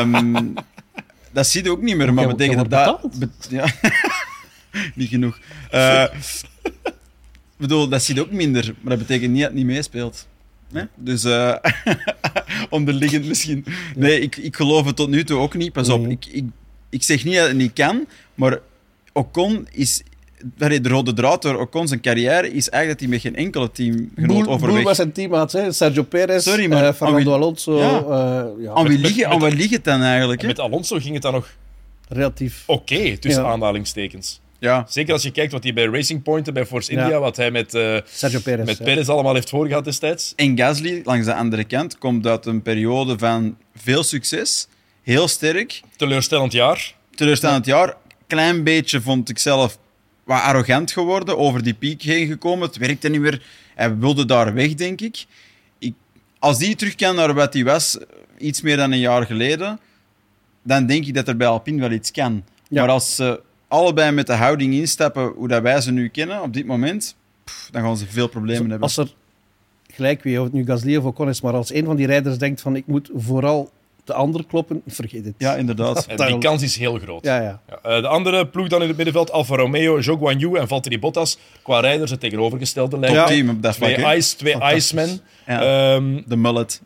[0.00, 0.54] um,
[1.32, 3.08] dat zie je ook niet meer, maar betekent dat...
[3.48, 3.66] Ja.
[4.94, 5.38] niet genoeg.
[5.74, 6.04] Uh,
[7.56, 10.26] bedoel, dat zie je ook minder, maar dat betekent niet dat het niet meespeelt.
[10.70, 10.86] Nee?
[10.94, 11.54] Dus uh,
[12.70, 13.64] onderliggend misschien.
[13.96, 15.72] Nee, ik, ik geloof het tot nu toe ook niet.
[15.72, 16.44] Pas op, ik, ik,
[16.88, 18.58] ik zeg niet dat het niet kan, maar
[19.12, 20.02] Ocon is...
[20.56, 24.46] De rode draad door Ocon zijn carrière is eigenlijk dat hij met geen enkele teamgenoot
[24.46, 24.74] overweg...
[24.74, 25.72] Boel was zijn teammaat, hè?
[25.72, 27.78] Sergio Perez, Sorry, maar, uh, Fernando Alonso...
[27.78, 28.00] Ja.
[28.00, 28.72] Uh, ja.
[28.72, 28.86] Aan
[29.48, 30.42] wie ligt het dan eigenlijk?
[30.42, 31.50] Met Alonso ging het dan nog...
[32.08, 32.62] Relatief...
[32.66, 33.48] Oké, okay, tussen ja.
[33.48, 34.40] aanhalingstekens.
[34.58, 34.86] Ja.
[34.88, 37.50] Zeker als je kijkt wat hij bij Racing Point en bij Force India, wat hij
[37.50, 40.32] met, uh, Sergio Perez, met Perez allemaal heeft voorgehad destijds.
[40.36, 44.68] En Gasly, langs de andere kant, komt uit een periode van veel succes,
[45.02, 45.80] heel sterk.
[45.96, 46.94] Teleurstellend jaar.
[47.14, 47.96] Teleurstellend jaar
[48.34, 49.78] klein beetje, vond ik zelf,
[50.24, 51.38] wat arrogant geworden.
[51.38, 52.66] Over die piek heen gekomen.
[52.66, 53.42] Het werkte niet meer.
[53.74, 55.26] Hij wilde daar weg, denk ik.
[55.78, 55.94] ik
[56.38, 57.98] als die terug kan naar wat hij was,
[58.38, 59.80] iets meer dan een jaar geleden,
[60.62, 62.44] dan denk ik dat er bij Alpine wel iets kan.
[62.68, 66.52] Maar als ze allebei met de houding instappen, hoe dat wij ze nu kennen op
[66.52, 67.16] dit moment,
[67.70, 68.80] dan gaan ze veel problemen hebben.
[68.80, 69.14] Als er
[69.92, 72.38] gelijk wie, of het nu Gasly of Ocon is, maar als een van die rijders
[72.38, 73.70] denkt van ik moet vooral
[74.04, 75.34] de andere kloppen, vergeet het.
[75.38, 76.06] Ja, inderdaad.
[76.06, 77.24] En die kans is heel groot.
[77.24, 77.60] Ja, ja.
[77.68, 80.98] ja eh, de andere ploeg dan in het middenveld, Alfa Romeo, Zhou Guanyu en Valtteri
[80.98, 81.38] Bottas.
[81.62, 83.16] Qua rijders het tegenovergestelde lijkt.
[83.16, 85.20] Top team dat Twee, ice, twee Icemen.
[85.46, 85.94] Ja.
[85.94, 86.80] Um, de mullet.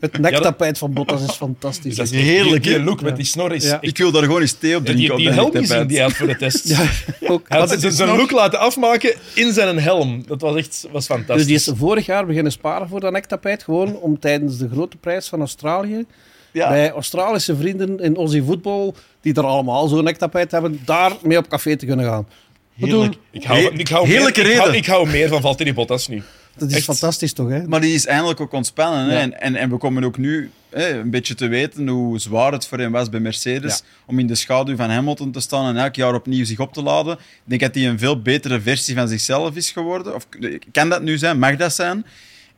[0.00, 1.96] het nektapijt van Bottas is fantastisch.
[1.96, 2.62] Dat is heerlijk.
[2.62, 3.76] Die, look met die snor is...
[3.80, 5.16] Ik wil daar gewoon eens thee op drinken.
[5.16, 6.68] Die, die helm gezien die hij had voor de test.
[6.68, 6.86] ja,
[7.20, 7.48] ook.
[7.48, 10.22] Hij had zijn look laten afmaken in zijn helm.
[10.26, 11.46] Dat was echt was fantastisch.
[11.46, 13.62] Dus die is vorig jaar beginnen sparen voor dat nektapijt.
[13.62, 16.06] Gewoon om tijdens de grote prijs van Australië
[16.54, 16.68] ja.
[16.68, 21.76] bij Australische vrienden in Aussie voetbal, die er allemaal zo'n nektapijt hebben, daar op café
[21.76, 22.26] te kunnen gaan.
[22.74, 23.14] Heerlijk.
[23.30, 24.62] Ik hou, ik hou, Heerlijke meer, reden.
[24.62, 26.22] Ik hou, ik hou meer van Valtteri Bottas nu.
[26.56, 27.68] Dat is fantastisch toch, hè?
[27.68, 29.08] Maar die is eindelijk ook ontspannen.
[29.08, 29.18] Hè?
[29.18, 32.66] En, en, en, we komen ook nu hè, een beetje te weten hoe zwaar het
[32.66, 35.94] voor hem was bij Mercedes om in de schaduw van Hamilton te staan en elk
[35.94, 37.12] jaar opnieuw zich op te laden.
[37.14, 40.14] Ik denk dat hij een veel betere versie van zichzelf is geworden.
[40.14, 40.26] Of
[40.72, 41.38] kan dat nu zijn?
[41.38, 42.06] Mag dat zijn?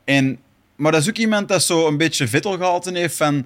[0.03, 0.37] En,
[0.75, 3.45] maar dat is ook iemand dat zo een beetje Vettel gehalte heeft van...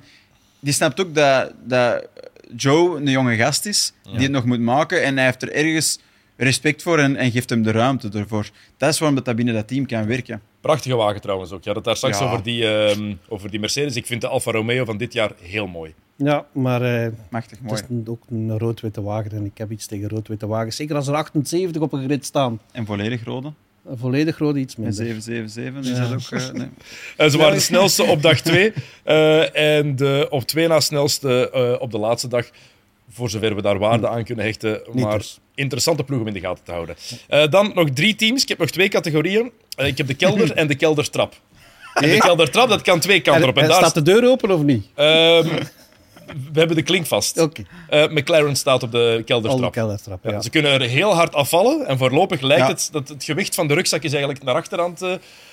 [0.62, 2.08] Die snapt ook dat, dat
[2.56, 5.04] Joe een jonge gast is, die het nog moet maken.
[5.04, 6.00] En hij heeft er ergens
[6.36, 8.50] respect voor en, en geeft hem de ruimte ervoor.
[8.78, 10.42] Dat is waarom dat binnen dat team kan werken.
[10.62, 11.64] Prachtige wagen trouwens ook.
[11.64, 13.96] Ja, dat daar straks over, die, uh, over die Mercedes.
[13.96, 15.94] Ik vind de Alfa Romeo van dit jaar heel mooi.
[16.16, 17.82] Ja, maar uh, Machtig mooi.
[17.82, 20.76] het is ook een rood-witte wagen en ik heb iets tegen rood-witte wagens.
[20.76, 22.60] Zeker als er 78 op een grid staan.
[22.72, 23.54] En volledig rode?
[23.86, 24.94] Volledig rode iets minder.
[24.94, 26.42] 777 is dat ook...
[26.42, 26.70] Uh, nee.
[27.18, 28.74] en ze waren de snelste op dag 2
[29.06, 32.50] uh, en de op twee na snelste uh, op de laatste dag
[33.10, 34.82] voor zover we daar waarde aan kunnen hechten.
[34.94, 35.40] Maar dus.
[35.56, 36.96] interessante ploeg om in de gaten te houden.
[37.30, 38.42] Uh, dan nog drie teams.
[38.42, 39.52] Ik heb nog twee categorieën.
[39.80, 41.36] Uh, ik heb de kelder en de keldertrap.
[41.94, 43.56] En de keldertrap, dat kan twee kanten op.
[43.56, 44.86] En, en daar staat de deur open of niet?
[46.26, 47.40] We hebben de klink vast.
[47.40, 47.66] Okay.
[47.90, 49.72] Uh, McLaren staat op de keldertrap.
[49.72, 50.32] keldertrap ja.
[50.32, 51.88] Ja, ze kunnen er heel hard afvallen.
[51.88, 55.02] En voorlopig lijkt het dat het gewicht van de rugzak is eigenlijk naar achterhand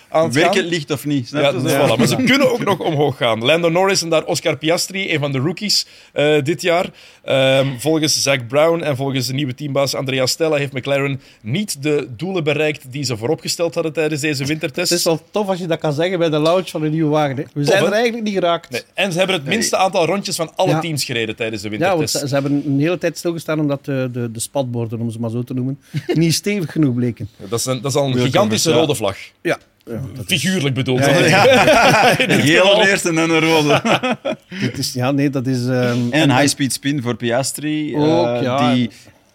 [0.09, 1.31] aan Werk het licht of niet?
[1.31, 1.99] Ja, dus voilà.
[1.99, 3.45] Maar ze kunnen ook nog omhoog gaan.
[3.45, 6.87] Lando Norris en daar Oscar Piastri, een van de rookies uh, dit jaar.
[7.29, 12.09] Um, volgens Zach Brown en volgens de nieuwe teambaas Andrea Stella heeft McLaren niet de
[12.17, 14.91] doelen bereikt die ze vooropgesteld hadden tijdens deze wintertest.
[14.91, 17.11] Het is wel tof als je dat kan zeggen bij de launch van een nieuwe
[17.11, 17.37] wagen.
[17.37, 17.43] Hè?
[17.43, 18.71] We tof, zijn er eigenlijk niet geraakt.
[18.71, 18.83] Nee.
[18.95, 20.81] En ze hebben het minste aantal rondjes van alle ja.
[20.81, 22.13] teams gereden tijdens de wintertest.
[22.15, 25.11] Ja, want ze, ze, hebben een hele tijd stilgestaan omdat de, de, de spatborden, om
[25.11, 25.79] ze maar zo te noemen,
[26.15, 27.29] niet stevig genoeg bleken.
[27.49, 29.17] Dat is, een, dat is al een gigantische rode vlag.
[29.43, 29.59] Ja.
[29.89, 30.99] Ja, Figuurlijk bedoeld.
[30.99, 32.19] Ja, ja.
[32.89, 33.83] eerst en dan een rode.
[34.61, 35.65] Dit is, ja, nee, dat is...
[35.65, 37.97] Um, en een high-speed spin voor Piastri.
[37.97, 38.75] Ook, uh, ja.
[38.75, 38.91] Die,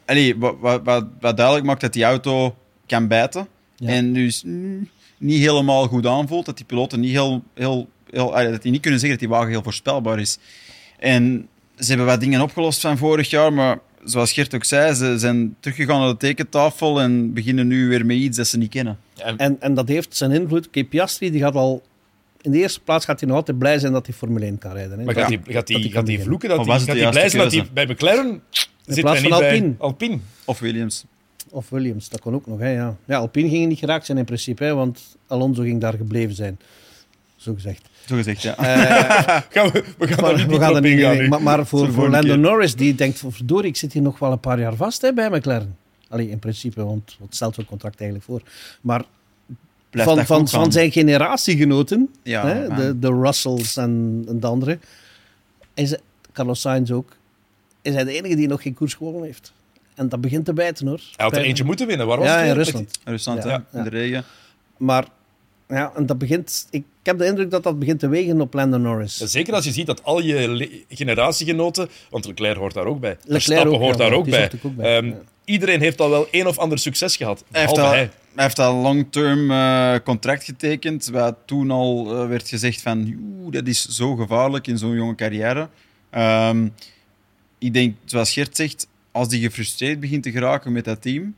[0.05, 2.55] allee, wat, wat, wat, duidelijk maakt dat die auto
[2.87, 3.47] kan bijten.
[3.77, 6.45] En dus mm, niet helemaal goed aanvoelt.
[6.45, 7.43] Dat die piloten niet heel...
[7.53, 10.37] heel, heel allee, dat die niet kunnen zeggen dat die wagen heel voorspelbaar is.
[10.99, 11.47] En
[11.77, 15.55] ze hebben wat dingen opgelost van vorig jaar, maar zoals Gert ook zei, ze zijn
[15.59, 18.97] teruggegaan naar de tekentafel en beginnen nu weer met iets dat ze niet kennen.
[19.17, 20.69] En, en, en dat heeft zijn invloed.
[20.69, 21.83] Kijk, Piastri die gaat al...
[22.41, 24.71] In de eerste plaats gaat hij nog altijd blij zijn dat hij Formule 1 kan
[24.71, 24.99] rijden.
[24.99, 25.05] Hè.
[25.05, 26.49] Maar gaat hij, gaat hij, gaat hij vloeken?
[26.49, 28.41] Dat hij, gaat hij blij zijn dat hij bij McLaren
[28.85, 29.73] in zit plaats van Alpine.
[29.77, 30.19] Alpine.
[30.45, 31.05] Of Williams.
[31.49, 32.59] Of Williams, dat kon ook nog.
[32.59, 32.97] Hè, ja.
[33.05, 36.59] ja, Alpine ging niet geraakt zijn in principe, hè, want Alonso ging daar gebleven zijn.
[37.35, 37.89] Zo gezegd.
[38.05, 38.59] Zo gezegd, ja.
[38.59, 41.29] Uh, gaan we, we gaan maar, we gaan er niet in.
[41.29, 44.39] Maar, maar voor, voor Lando Norris, die denkt, verdorie, ik zit hier nog wel een
[44.39, 45.77] paar jaar vast hè, bij McLaren.
[46.09, 48.41] Allee, in principe, want wat stelt zo'n contract eigenlijk voor?
[48.81, 49.03] Maar
[49.91, 54.81] van, van, van zijn generatiegenoten, ja, hè, de, de Russells en, en de anderen,
[55.73, 55.95] is
[56.33, 57.15] Carlos Sainz ook,
[57.81, 59.53] is hij de enige die nog geen koers gewonnen heeft.
[59.95, 61.01] En dat begint te bijten hoor.
[61.15, 62.07] Hij had er eentje moeten winnen.
[62.07, 62.99] Waar was ja, in Rusland.
[63.03, 64.23] Rusland, ja, in de regen.
[64.77, 65.07] Maar
[65.67, 68.53] ja, en dat begint, ik, ik heb de indruk dat dat begint te wegen op
[68.53, 69.17] Lando Norris.
[69.17, 73.67] Zeker als je ziet dat al je generatiegenoten, want Leclerc hoort daar ook bij, Leclerc
[73.67, 74.49] ook, hoort ja, daar ook bij.
[74.51, 75.15] zit ook bij, Um, ja.
[75.45, 78.09] Iedereen heeft al wel één of ander succes gehad, Hij heeft, al, hij.
[78.35, 83.51] hij heeft al long-term eh, contract getekend, waar toen al eh, werd gezegd van "Oeh,
[83.53, 85.69] dat is zo gevaarlijk in zo'n jonge carrière.
[86.09, 86.67] Ehm,
[87.59, 91.35] ik denk, zoals Gert zegt, als die gefrustreerd begint te geraken met dat team,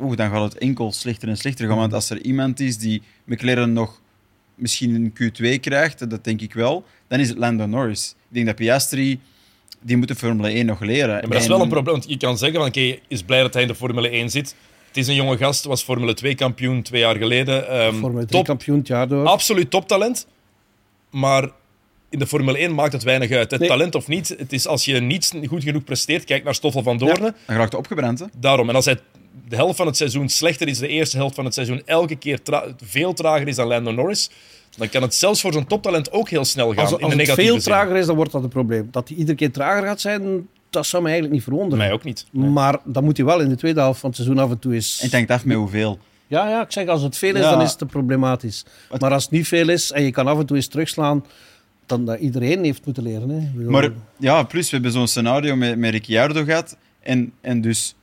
[0.00, 1.76] oeh, dan gaat het enkel slechter en slechter gaan.
[1.76, 3.99] Want als er iemand is die McLaren nog
[4.60, 8.14] misschien een Q2 krijgt, dat denk ik wel, dan is het Lando Norris.
[8.28, 9.20] Ik denk dat Piastri,
[9.80, 11.14] die moet de Formule 1 nog leren.
[11.14, 13.40] Ja, maar dat is wel een probleem, want je kan zeggen van oké, is blij
[13.40, 14.54] dat hij in de Formule 1 zit.
[14.86, 17.68] Het is een jonge gast, was Formule 2 kampioen twee jaar geleden.
[17.68, 19.26] Ehm, Formule 3 top, kampioen het jaar door.
[19.26, 20.26] absoluut toptalent.
[21.10, 21.50] Maar
[22.10, 23.50] in de Formule 1 maakt het weinig uit.
[23.50, 23.68] Het Nee.
[23.68, 26.98] talent of niet, het is als je niet goed genoeg presteert, kijk naar Stoffel van
[26.98, 27.34] Doornen.
[27.46, 28.26] Dan raakt hij opgebrand, hè?
[28.36, 28.68] Daarom.
[28.68, 28.98] En als hij
[29.48, 32.42] de helft van het seizoen slechter is, de eerste helft van het seizoen elke keer
[32.42, 34.30] tra- veel trager is dan Lando Norris,
[34.76, 36.78] dan kan het zelfs voor zo'n toptalent ook heel snel gaan.
[36.84, 37.72] Als, in de het negatieve veel zin.
[37.72, 38.88] trager is, dan wordt dat een probleem.
[38.90, 41.78] Dat hij iedere keer trager gaat zijn, dat zou me eigenlijk niet verwonderen.
[41.78, 42.26] Mij ook niet.
[42.30, 44.74] Maar dan moet hij wel in de tweede helft van het seizoen af en toe
[44.74, 44.98] eens...
[44.98, 45.98] En het hangt af met hoeveel.
[46.26, 47.50] Ja, ja, ik zeg, als het veel is, Ja.
[47.50, 48.64] dan is het te problematisch.
[48.88, 51.24] Wat- Maar als het niet veel is en je kan af en toe eens terugslaan,
[51.90, 53.28] dan dat iedereen heeft moeten leren.
[53.28, 53.50] Hè.
[53.54, 56.76] Bedoel, Maar ja, plus we hebben zo'n scenario met, met Ricciardo gehad.
[57.00, 57.94] En, en dus,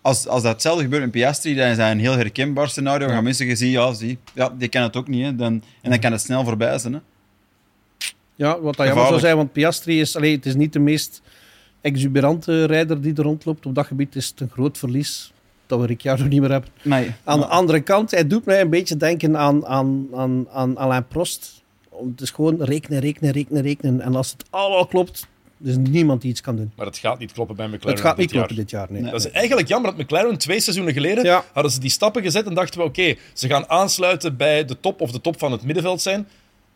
[0.00, 3.06] als, als dat hetzelfde gebeurt met Piastri, dan is dat een heel herkenbaar scenario.
[3.06, 5.24] Dan gaan mensen gaan zien, ja, zie, ja, die kan het ook niet.
[5.24, 5.36] Hè.
[5.36, 6.92] Dan, en dan kan het snel voorbij zijn.
[6.92, 7.00] Hè.
[8.34, 11.22] Ja, wat dat jammer zou zijn, want Piastri is, allee, het is niet de meest
[11.80, 13.66] exuberante rijder die er rondloopt.
[13.66, 15.32] Op dat gebied is het een groot verlies
[15.66, 16.70] dat we Ricciardo niet meer hebben.
[16.82, 17.10] Nee.
[17.24, 21.06] Aan de andere kant, hij doet mij een beetje denken aan, aan, aan, aan Alain
[21.06, 21.61] Prost.
[22.10, 24.00] Het is gewoon rekenen, rekenen, rekenen, rekenen.
[24.00, 25.26] En als het allemaal klopt,
[25.64, 26.72] Er is niemand die iets kan doen.
[26.76, 27.90] Maar het gaat niet kloppen bij McLaren.
[27.90, 28.46] Het gaat niet dit jaar.
[28.46, 29.10] kloppen dit jaar, nee.
[29.10, 31.44] Dat is eigenlijk jammer dat McLaren twee seizoenen geleden Ja.
[31.52, 35.00] hadden ze die stappen gezet en dachten we oké, ze gaan aansluiten bij de top
[35.00, 36.28] of de top van het middenveld zijn.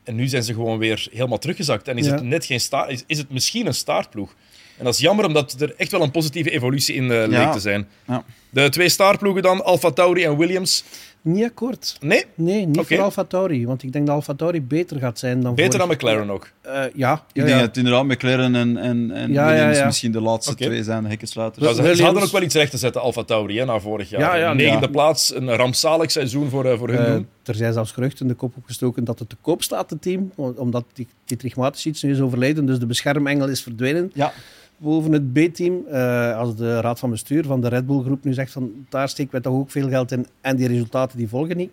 [0.04, 1.88] En nu zijn ze gewoon weer helemaal teruggezakt.
[1.88, 2.12] En is, Ja.
[2.12, 4.34] het, net geen sta is, is het misschien een staartploeg.
[4.78, 7.60] En dat is jammer, omdat er echt wel een positieve evolutie in eh, leek te
[7.60, 7.88] zijn.
[8.06, 8.24] Ja.
[8.50, 10.84] De twee staarploegen dan, Alfa Tauri en Williams.
[11.26, 11.96] Niet akkoord.
[12.00, 13.66] Nee, Nee, niet voor Alfa Tauri.
[13.66, 16.50] Want ik denk dat Alfa Tauri beter gaat zijn dan beter dan McLaren ook.
[16.60, 17.54] Eh, ja, Ik ja, denk ja.
[17.58, 19.84] dat het inderdaad McLaren en, en, en Ja, Williams ja.
[19.86, 21.64] misschien de laatste twee zijn, de hekkensluiters.
[21.66, 24.10] Ja, ze, Williams- hadden ook wel iets recht te zetten, Alfa Tauri, hè, na vorig
[24.10, 24.20] jaar.
[24.20, 24.90] Ja, ja, Negende ja.
[24.92, 27.26] plaats, een rampzalig seizoen voor, eh, voor hun Eh, doen.
[27.44, 30.32] er zijn zelfs geruchten in de kop opgestoken dat het te koop staat, het team.
[30.36, 34.32] Omdat die, Dietrich Mateschitz nu is overleden, dus de beschermengel is verdwenen Ja,
[34.76, 35.86] boven het B-team.
[35.90, 39.08] Eh, als de raad van bestuur van de Red Bull groep nu zegt van daar
[39.08, 41.70] steken wij toch ook veel geld in en die resultaten die volgen niet.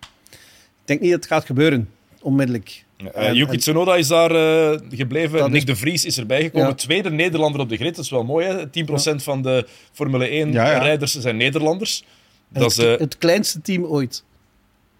[0.00, 1.88] Ik denk niet dat het gaat gebeuren,
[2.22, 2.84] onmiddellijk.
[3.12, 5.38] Eh En- Yuki Tsunoda is daar eh, gebleven.
[5.38, 6.68] Dat Nick is- de Vries is erbij gekomen.
[6.68, 6.74] Ja.
[6.74, 7.94] Tweede Nederlander op de grid.
[7.96, 8.46] Dat is wel mooi.
[8.46, 8.66] Hè?
[8.66, 10.78] 10% van de Formule 1 Ja, ja.
[10.78, 12.04] rijders zijn Nederlanders.
[12.48, 14.24] Dat is, eh, het kleinste team ooit.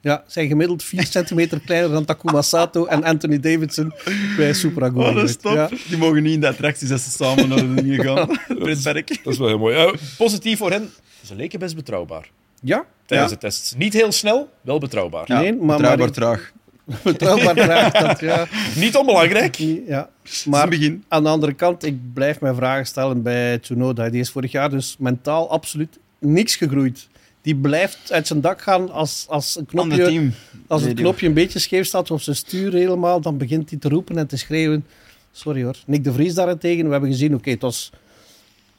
[0.02, 3.92] Ja, zijn gemiddeld 4 centimeter kleiner dan Takuma Sato en Anthony Davidson
[4.36, 5.40] bij Supra oh, dat is ooit.
[5.42, 5.54] top.
[5.54, 5.68] Ja.
[5.88, 8.26] Die mogen niet in de attracties als ze samen naar de dingen gaan.
[8.82, 9.08] Berk.
[9.24, 9.94] dat is wel heel mooi.
[10.18, 10.90] Positief voor hen.
[11.24, 12.30] Ze leken best betrouwbaar
[12.60, 13.36] ja, tijdens Ja.
[13.36, 13.74] de tests.
[13.76, 15.24] Niet heel snel, wel betrouwbaar.
[15.26, 16.52] Ja, Nee, maar- betrouwbaar maar- traag.
[17.04, 17.92] betrouwbaar traag.
[18.06, 18.46] Dat, ja.
[18.76, 19.54] Niet onbelangrijk.
[19.86, 20.08] Ja.
[20.44, 21.04] Maar, begin.
[21.08, 24.08] aan de andere kant, ik blijf mij vragen stellen bij Tsunoda.
[24.10, 27.08] Die is vorig jaar dus mentaal absoluut niks gegroeid.
[27.42, 30.32] Die blijft uit zijn dak gaan als, als, een knopje, team.
[30.66, 33.20] als het knopje een beetje scheef staat op zijn stuur helemaal.
[33.20, 34.86] Dan begint hij te roepen en te schreeuwen.
[35.32, 35.76] Sorry hoor.
[35.86, 37.90] Nick de Vries daarentegen, we hebben gezien, oké, het was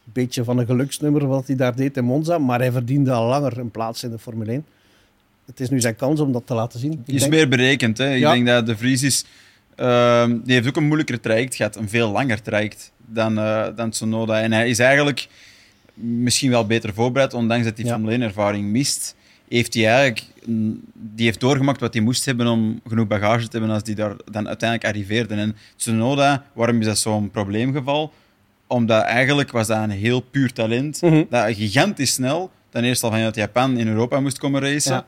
[0.05, 2.37] een beetje van een geluksnummer wat hij daar deed in Monza.
[2.37, 4.65] Maar hij verdiende al langer een plaats in de Formule 1.
[5.45, 7.01] Het is nu zijn kans om dat te laten zien.
[7.05, 7.97] Die is denk- meer berekend.
[7.97, 8.13] Hè.
[8.15, 9.25] Ik denk dat de Vries is...
[9.75, 11.75] ehm, die heeft ook een moeilijker traject gehad.
[11.75, 14.41] Een veel langer traject dan, eh dan Tsunoda.
[14.41, 15.27] En hij is eigenlijk
[15.93, 17.91] misschien wel beter voorbereid, ondanks dat hij Ja.
[17.93, 19.15] Formule 1-ervaring mist.
[19.47, 20.25] Heeft hij eigenlijk...
[20.93, 24.15] Die heeft doorgemaakt wat hij moest hebben om genoeg bagage te hebben als die daar
[24.31, 25.35] dan uiteindelijk arriveerde.
[25.35, 28.13] En Tsunoda, waarom is dat zo'n probleemgeval?
[28.67, 31.01] Omdat eigenlijk was dat een heel puur talent.
[31.01, 31.23] Mhm.
[31.29, 34.93] Dat gigantisch snel, ten eerste al vanuit Japan in Europa moest komen racen.
[34.93, 35.05] Ja.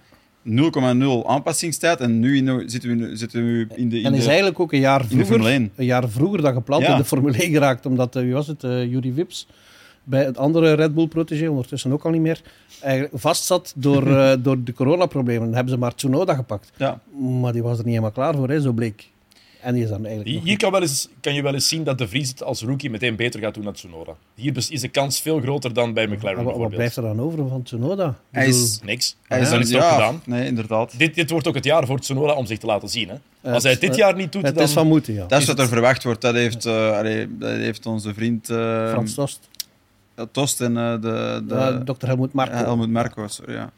[1.23, 1.99] 0,0 aanpassingstijd.
[1.99, 4.73] En nu in, zitten, we, zitten we in de, in En is de, eigenlijk ook
[4.73, 5.71] een jaar vroeger, 1.
[5.75, 6.91] een jaar vroeger dan gepland Ja.
[6.91, 7.85] in de Formule 1 geraakt.
[7.85, 9.47] Omdat, eh, wie was het, eh Yuri Vips,
[10.05, 12.41] bij het andere Red Bull protégé, ondertussen ook al niet meer,
[12.81, 15.45] eigenlijk vastzat door, eh, door de coronaproblemen.
[15.45, 16.71] Dan hebben ze maar Tsunoda gepakt.
[16.77, 16.99] Ja.
[17.41, 19.09] Maar die was er niet helemaal klaar voor, hè, zo bleek.
[19.65, 21.97] En die is dan eigenlijk Hier kan, wel eens, kan je wel eens zien dat
[21.97, 24.15] de Vries het als rookie meteen beter gaat doen dan Tsunoda.
[24.35, 27.47] Hier is de kans veel groter dan bij McLaren Maar wat, blijft er dan over
[27.47, 28.15] van Tsunoda?
[28.31, 29.15] Hij is- Niks.
[29.27, 30.21] Hij is dan het ook ja, gedaan.
[30.25, 30.97] Nee, inderdaad.
[30.97, 33.09] Dit, dit wordt ook het jaar voor Tsunoda om zich te laten zien.
[33.09, 33.51] Hè?
[33.53, 34.63] Als hij het dit jaar niet doet, Het dan...
[34.63, 35.25] is van moeten, ja.
[35.25, 36.21] Dat is wat er verwacht wordt.
[36.21, 39.49] Dat heeft, eh, allee, dat heeft onze vriend eh, Frans Tost,
[40.31, 42.05] Tost en eh, de, de, Dr.
[42.07, 42.55] Helmoet Marko.
[42.55, 43.27] ja, Helmut Marko.
[43.27, 43.71] Sorry, ja.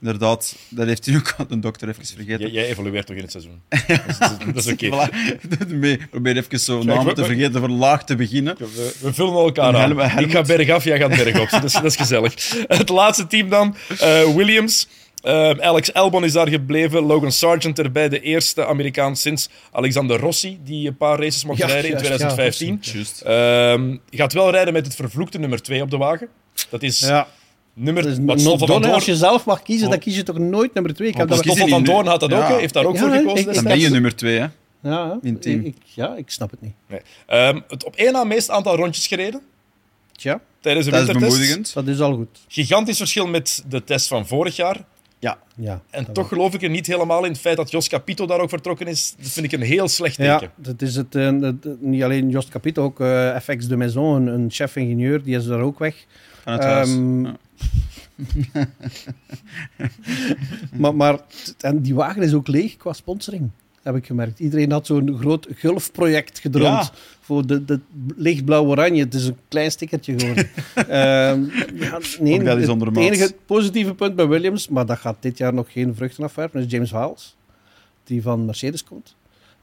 [0.00, 2.40] Inderdaad, dat heeft hij ook de dokter even vergeten.
[2.40, 3.60] Jij, jij evolueert toch in het seizoen.
[3.68, 4.18] dat is,
[4.54, 4.86] dat is oké.
[4.86, 6.08] Voilà.
[6.10, 8.56] Probeer even zo namen we- te vergeten van laag te beginnen.
[8.58, 9.74] We, we vullen elkaar aan.
[9.74, 11.50] Helmut- Ik ga Helmut- bergaf, jij gaat bergop.
[11.50, 12.34] Dat is, dat is gezellig.
[12.66, 14.88] Het laatste team dan, eh, Williams.
[15.22, 17.02] Eh, Alex Albon is daar gebleven.
[17.02, 21.66] Logan Sargent erbij, de eerste Amerikaan sinds Alexander Rossi, die een paar races mocht Ja,
[21.66, 22.78] rijden in juist, ja, 2015.
[22.94, 23.20] Juist.
[23.20, 26.28] Ehm, gaat wel rijden met het vervloekte nummer 2 op de wagen.
[26.68, 27.28] Dat is Ja,
[27.74, 28.02] nummer...
[28.02, 28.80] dat is wat Stoffel van.
[28.82, 29.90] Doorn- Als je zelf mag kiezen, Oh.
[29.92, 31.08] dan kies je toch nooit nummer 2.
[31.08, 32.56] Ik heb Oh, dat dus Stoffel van Doorn had dat ook, Ja.
[32.56, 33.48] heeft daar ook Ja, voor ik- gekozen.
[33.48, 34.46] ik- Dan ben je nummer twee, hè?
[34.82, 35.60] Ja, team.
[35.64, 36.72] Ik, ja, ik snap het niet.
[36.88, 37.00] Nee.
[37.26, 39.40] Ehm, het op één na meest aantal rondjes gereden
[40.12, 41.36] Tja, tijdens de Dat is wintertest.
[41.38, 41.74] bemoedigend.
[41.74, 42.38] dat is al goed.
[42.48, 44.84] Gigantisch verschil met de test van vorig jaar.
[45.20, 45.38] Ja.
[45.56, 48.40] Ja, En toch geloof ik er niet helemaal in het feit dat Jos Capito daar
[48.40, 49.14] ook vertrokken is.
[49.18, 50.30] Dat vind ik een heel slecht teken.
[50.40, 54.26] Ja, dat is het, eh, het- niet alleen Jost Capito, ook eh, FX de Maison,
[54.26, 56.06] een, een chef-ingenieur, die is daar ook weg.
[56.42, 56.88] Van het huis.
[56.88, 57.36] Ehm, Ja.
[60.72, 61.18] maar, maar
[61.60, 63.50] en die wagen is ook leeg qua sponsoring,
[63.82, 64.38] heb ik gemerkt.
[64.38, 66.90] Iedereen had zo'n groot gulfproject gedroomd Ja.
[67.20, 67.80] voor de, de
[68.16, 69.02] lichtblauw-oranje.
[69.04, 70.48] Het is een klein stickertje geworden.
[70.74, 70.88] Ehm,
[71.74, 75.54] ja, nee, dat is het enige positieve punt bij Williams, maar dat gaat dit jaar
[75.54, 77.36] nog geen vruchten afwerpen, is James Vowles,
[78.04, 79.14] die van Mercedes komt.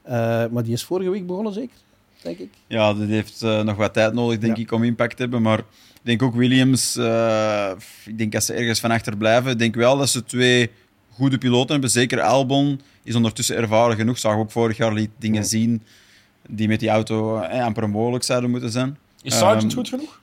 [0.02, 0.12] Eh,
[0.50, 1.76] maar die is vorige week begonnen, zeker?
[2.22, 2.48] Denk ik.
[2.66, 4.62] Ja, dat heeft eh, nog wat tijd nodig, denk Ja.
[4.62, 5.42] ik, om impact te hebben.
[5.42, 5.64] Maar ik
[6.02, 7.70] denk ook Williams, eh,
[8.06, 9.50] ik denk dat ze ergens van achter blijven.
[9.50, 10.70] Ik denk wel dat ze twee
[11.18, 11.90] goede piloten hebben.
[11.90, 14.18] Zeker Albon is ondertussen ervaren genoeg.
[14.18, 15.48] Zag ook vorig jaar liet dingen Ja.
[15.48, 15.82] zien
[16.48, 18.98] die met die auto eh, amper mogelijk zouden moeten zijn.
[19.22, 20.20] Is Sargent Ehm, goed genoeg?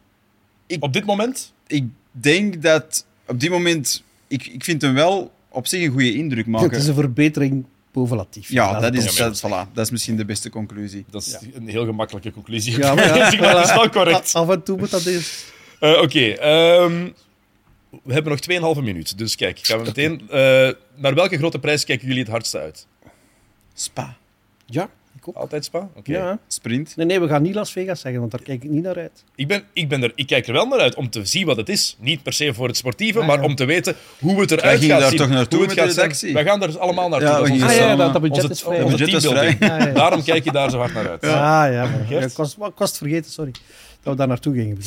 [0.67, 1.53] ik- Op dit moment?
[1.67, 6.13] Ik denk dat op dit moment, ik, ik vind hem wel op zich een goede
[6.13, 6.69] indruk maken.
[6.69, 8.53] Het is een verbetering boven Latifi.
[8.53, 11.05] Ja, dat is, dat, voilà, dat is misschien de beste conclusie.
[11.09, 12.77] Dat is een heel gemakkelijke conclusie.
[12.77, 14.33] Ja, maar ja, dat is wel correct.
[14.35, 15.45] Af en toe moet dat eens.
[15.81, 17.13] Uh, Oké, okay, um,
[18.03, 19.17] we hebben nog 2,5 minuut.
[19.17, 20.21] Dus kijk, gaan we meteen...
[20.25, 20.29] Uh,
[21.03, 22.87] naar welke grote prijs kijken jullie het hardste uit?
[23.73, 24.17] Spa.
[24.65, 25.35] Ja, ik ook.
[25.35, 25.79] Altijd Spa?
[25.79, 25.99] Oké.
[26.11, 26.15] Okay.
[26.15, 26.39] Ja.
[26.47, 26.95] Sprint?
[26.95, 29.23] Nee, nee, we gaan niet Las Vegas zeggen, want daar kijk ik niet naar uit.
[29.35, 31.57] Ik, ben, ik, ben er, ik kijk er wel naar uit om te zien wat
[31.57, 31.95] het is.
[31.99, 34.99] Niet per se voor het sportieve, ah, maar om te weten hoe het eruit gaat
[34.99, 35.17] daar zien.
[35.17, 36.33] toch naartoe hoe het gaat zijn.
[36.33, 37.29] Wij gaan er allemaal naartoe.
[37.29, 38.81] Ja, dat ah, ja, dat, dat budget onze, is vrij.
[38.81, 39.57] Onze budget is vrij.
[39.59, 39.93] Ja, ja.
[39.93, 41.21] Daarom kijk je daar zo hard naar uit.
[41.21, 41.85] Ja, ah, ja.
[42.09, 43.51] Maar, ik was, was vergeten, sorry.
[44.01, 44.77] Dat we daar naartoe gingen.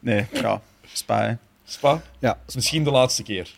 [0.00, 0.60] Nee, ja.
[0.92, 1.34] Spa, hè.
[1.70, 2.02] Spa?
[2.18, 2.38] Ja.
[2.54, 3.50] Misschien de laatste keer.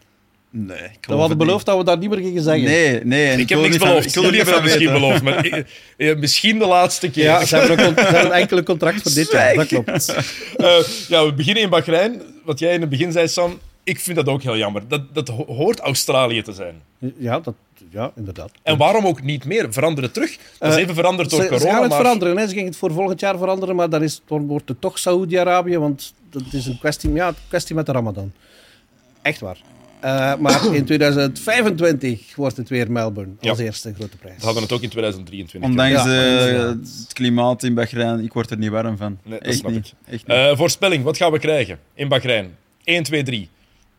[0.50, 2.64] Nee, ik we hadden beloofd dat we dat niet meer gingen zeggen.
[2.64, 3.26] Nee, nee.
[3.26, 4.16] En ik, ik heb niks beloofd.
[4.16, 5.22] ik jullie hebben dat misschien beloofd.
[5.22, 7.24] Maar ik, eh, misschien de laatste keer.
[7.24, 9.54] Ja, ze hebben een, ze hebben een enkele contract voor dit jaar.
[9.54, 10.14] Dat klopt.
[10.56, 12.22] Uh, ja, we beginnen in Bahrein.
[12.44, 13.58] Wat jij in het begin zei, Sam.
[13.84, 14.82] Ik vind dat ook heel jammer.
[14.88, 16.82] Dat, dat hoort Australië te zijn.
[17.18, 17.54] Ja, dat,
[17.90, 18.50] ja, inderdaad.
[18.62, 19.72] En waarom ook niet meer?
[19.72, 20.36] Veranderen terug?
[20.58, 21.66] Dat is even veranderd door ze, corona.
[21.66, 22.00] Ze gaan het maar...
[22.00, 22.36] veranderen.
[22.36, 22.46] Hè.
[22.46, 25.78] Ze gingen het voor volgend jaar veranderen, maar dan, is, dan wordt het toch Saoedi-Arabië,
[25.78, 28.32] want dat is een kwestie, ja, kwestie met de Ramadan.
[29.22, 29.58] Echt waar.
[30.04, 33.64] Uh, maar in 2025 wordt het weer Melbourne als ja.
[33.64, 34.38] eerste grote prijs.
[34.38, 35.70] We hadden het ook in 2023.
[35.70, 39.18] Ondanks ja, uh, het klimaat in Bahrein, ik word er niet warm van.
[39.22, 39.86] Nee, dat Echt snap niet.
[39.86, 40.12] ik.
[40.12, 40.36] Echt niet.
[40.36, 42.56] Uh, voorspelling, wat gaan we krijgen in Bahrein?
[42.84, 43.48] 1, 2, 3.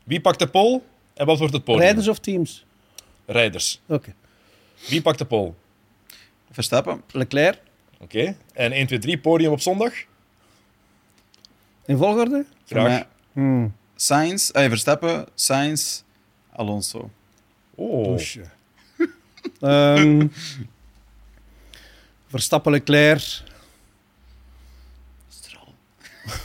[0.03, 0.81] Wie pakt de pole
[1.13, 1.83] en wat wordt het podium?
[1.83, 2.65] Rijders of teams?
[3.25, 3.81] Rijders.
[3.85, 3.93] Oké.
[3.93, 4.13] Okay.
[4.89, 5.51] Wie pakt de pole?
[6.51, 7.01] Verstappen.
[7.11, 7.57] Leclerc.
[7.99, 8.17] Oké.
[8.17, 8.35] Okay.
[8.53, 9.93] En 1, 2, 3, podium op zondag?
[11.85, 12.45] In volgorde?
[12.67, 13.03] Graag.
[13.33, 13.73] Hmm.
[13.95, 16.03] Sainz, eh, Verstappen, Sainz,
[16.55, 17.09] Alonso.
[17.75, 18.19] Oh.
[19.61, 20.31] um,
[22.27, 23.41] Verstappen, Leclerc.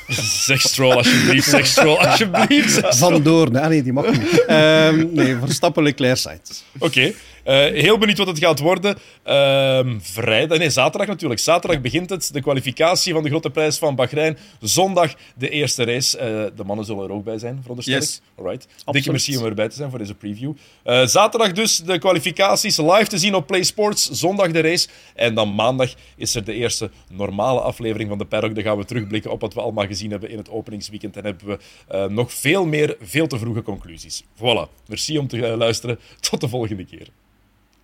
[0.47, 1.49] zeg Stroll, alsjeblieft.
[1.49, 2.97] Zeg Stroll, alsjeblieft.
[2.97, 3.57] Van Doorn.
[3.57, 4.45] Ah, nee, die mag niet.
[4.49, 6.63] Um, nee, Verstappen, Leclerc, Sainz.
[6.79, 6.85] Oké.
[6.85, 7.15] Okay.
[7.47, 8.97] Uh, heel benieuwd wat het gaat worden.
[9.27, 11.41] Uh, vrijdag, nee, zaterdag natuurlijk.
[11.41, 14.39] Zaterdag begint het, de kwalificatie van de grote prijs van Bahrein.
[14.61, 16.19] Zondag de eerste race.
[16.19, 18.03] Uh, de mannen zullen er ook bij zijn, veronderstel ik.
[18.03, 18.21] Yes.
[18.39, 18.67] Alright.
[18.85, 20.53] Dikke merci om erbij te zijn voor deze preview.
[20.83, 24.11] Eh, zaterdag dus de kwalificaties live te zien op Play Sports.
[24.11, 24.89] Zondag de race.
[25.15, 28.55] En dan maandag is er de eerste normale aflevering van de Paddock.
[28.55, 31.17] Dan gaan we terugblikken op wat we allemaal gezien hebben in het openingsweekend.
[31.17, 31.59] En hebben we
[31.89, 34.23] eh, nog veel meer, veel te vroege conclusies.
[34.23, 34.87] Voilà.
[34.87, 35.99] Merci om te luisteren.
[36.21, 37.09] Tot de volgende keer.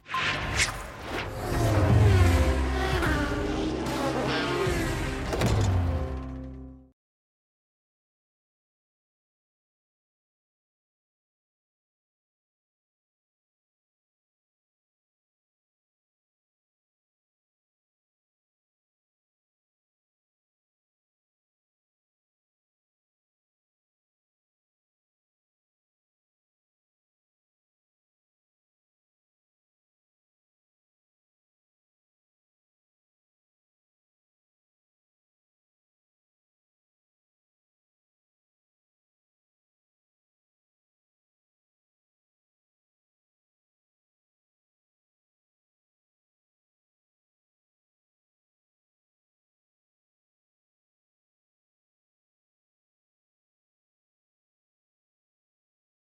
[0.07, 0.84] you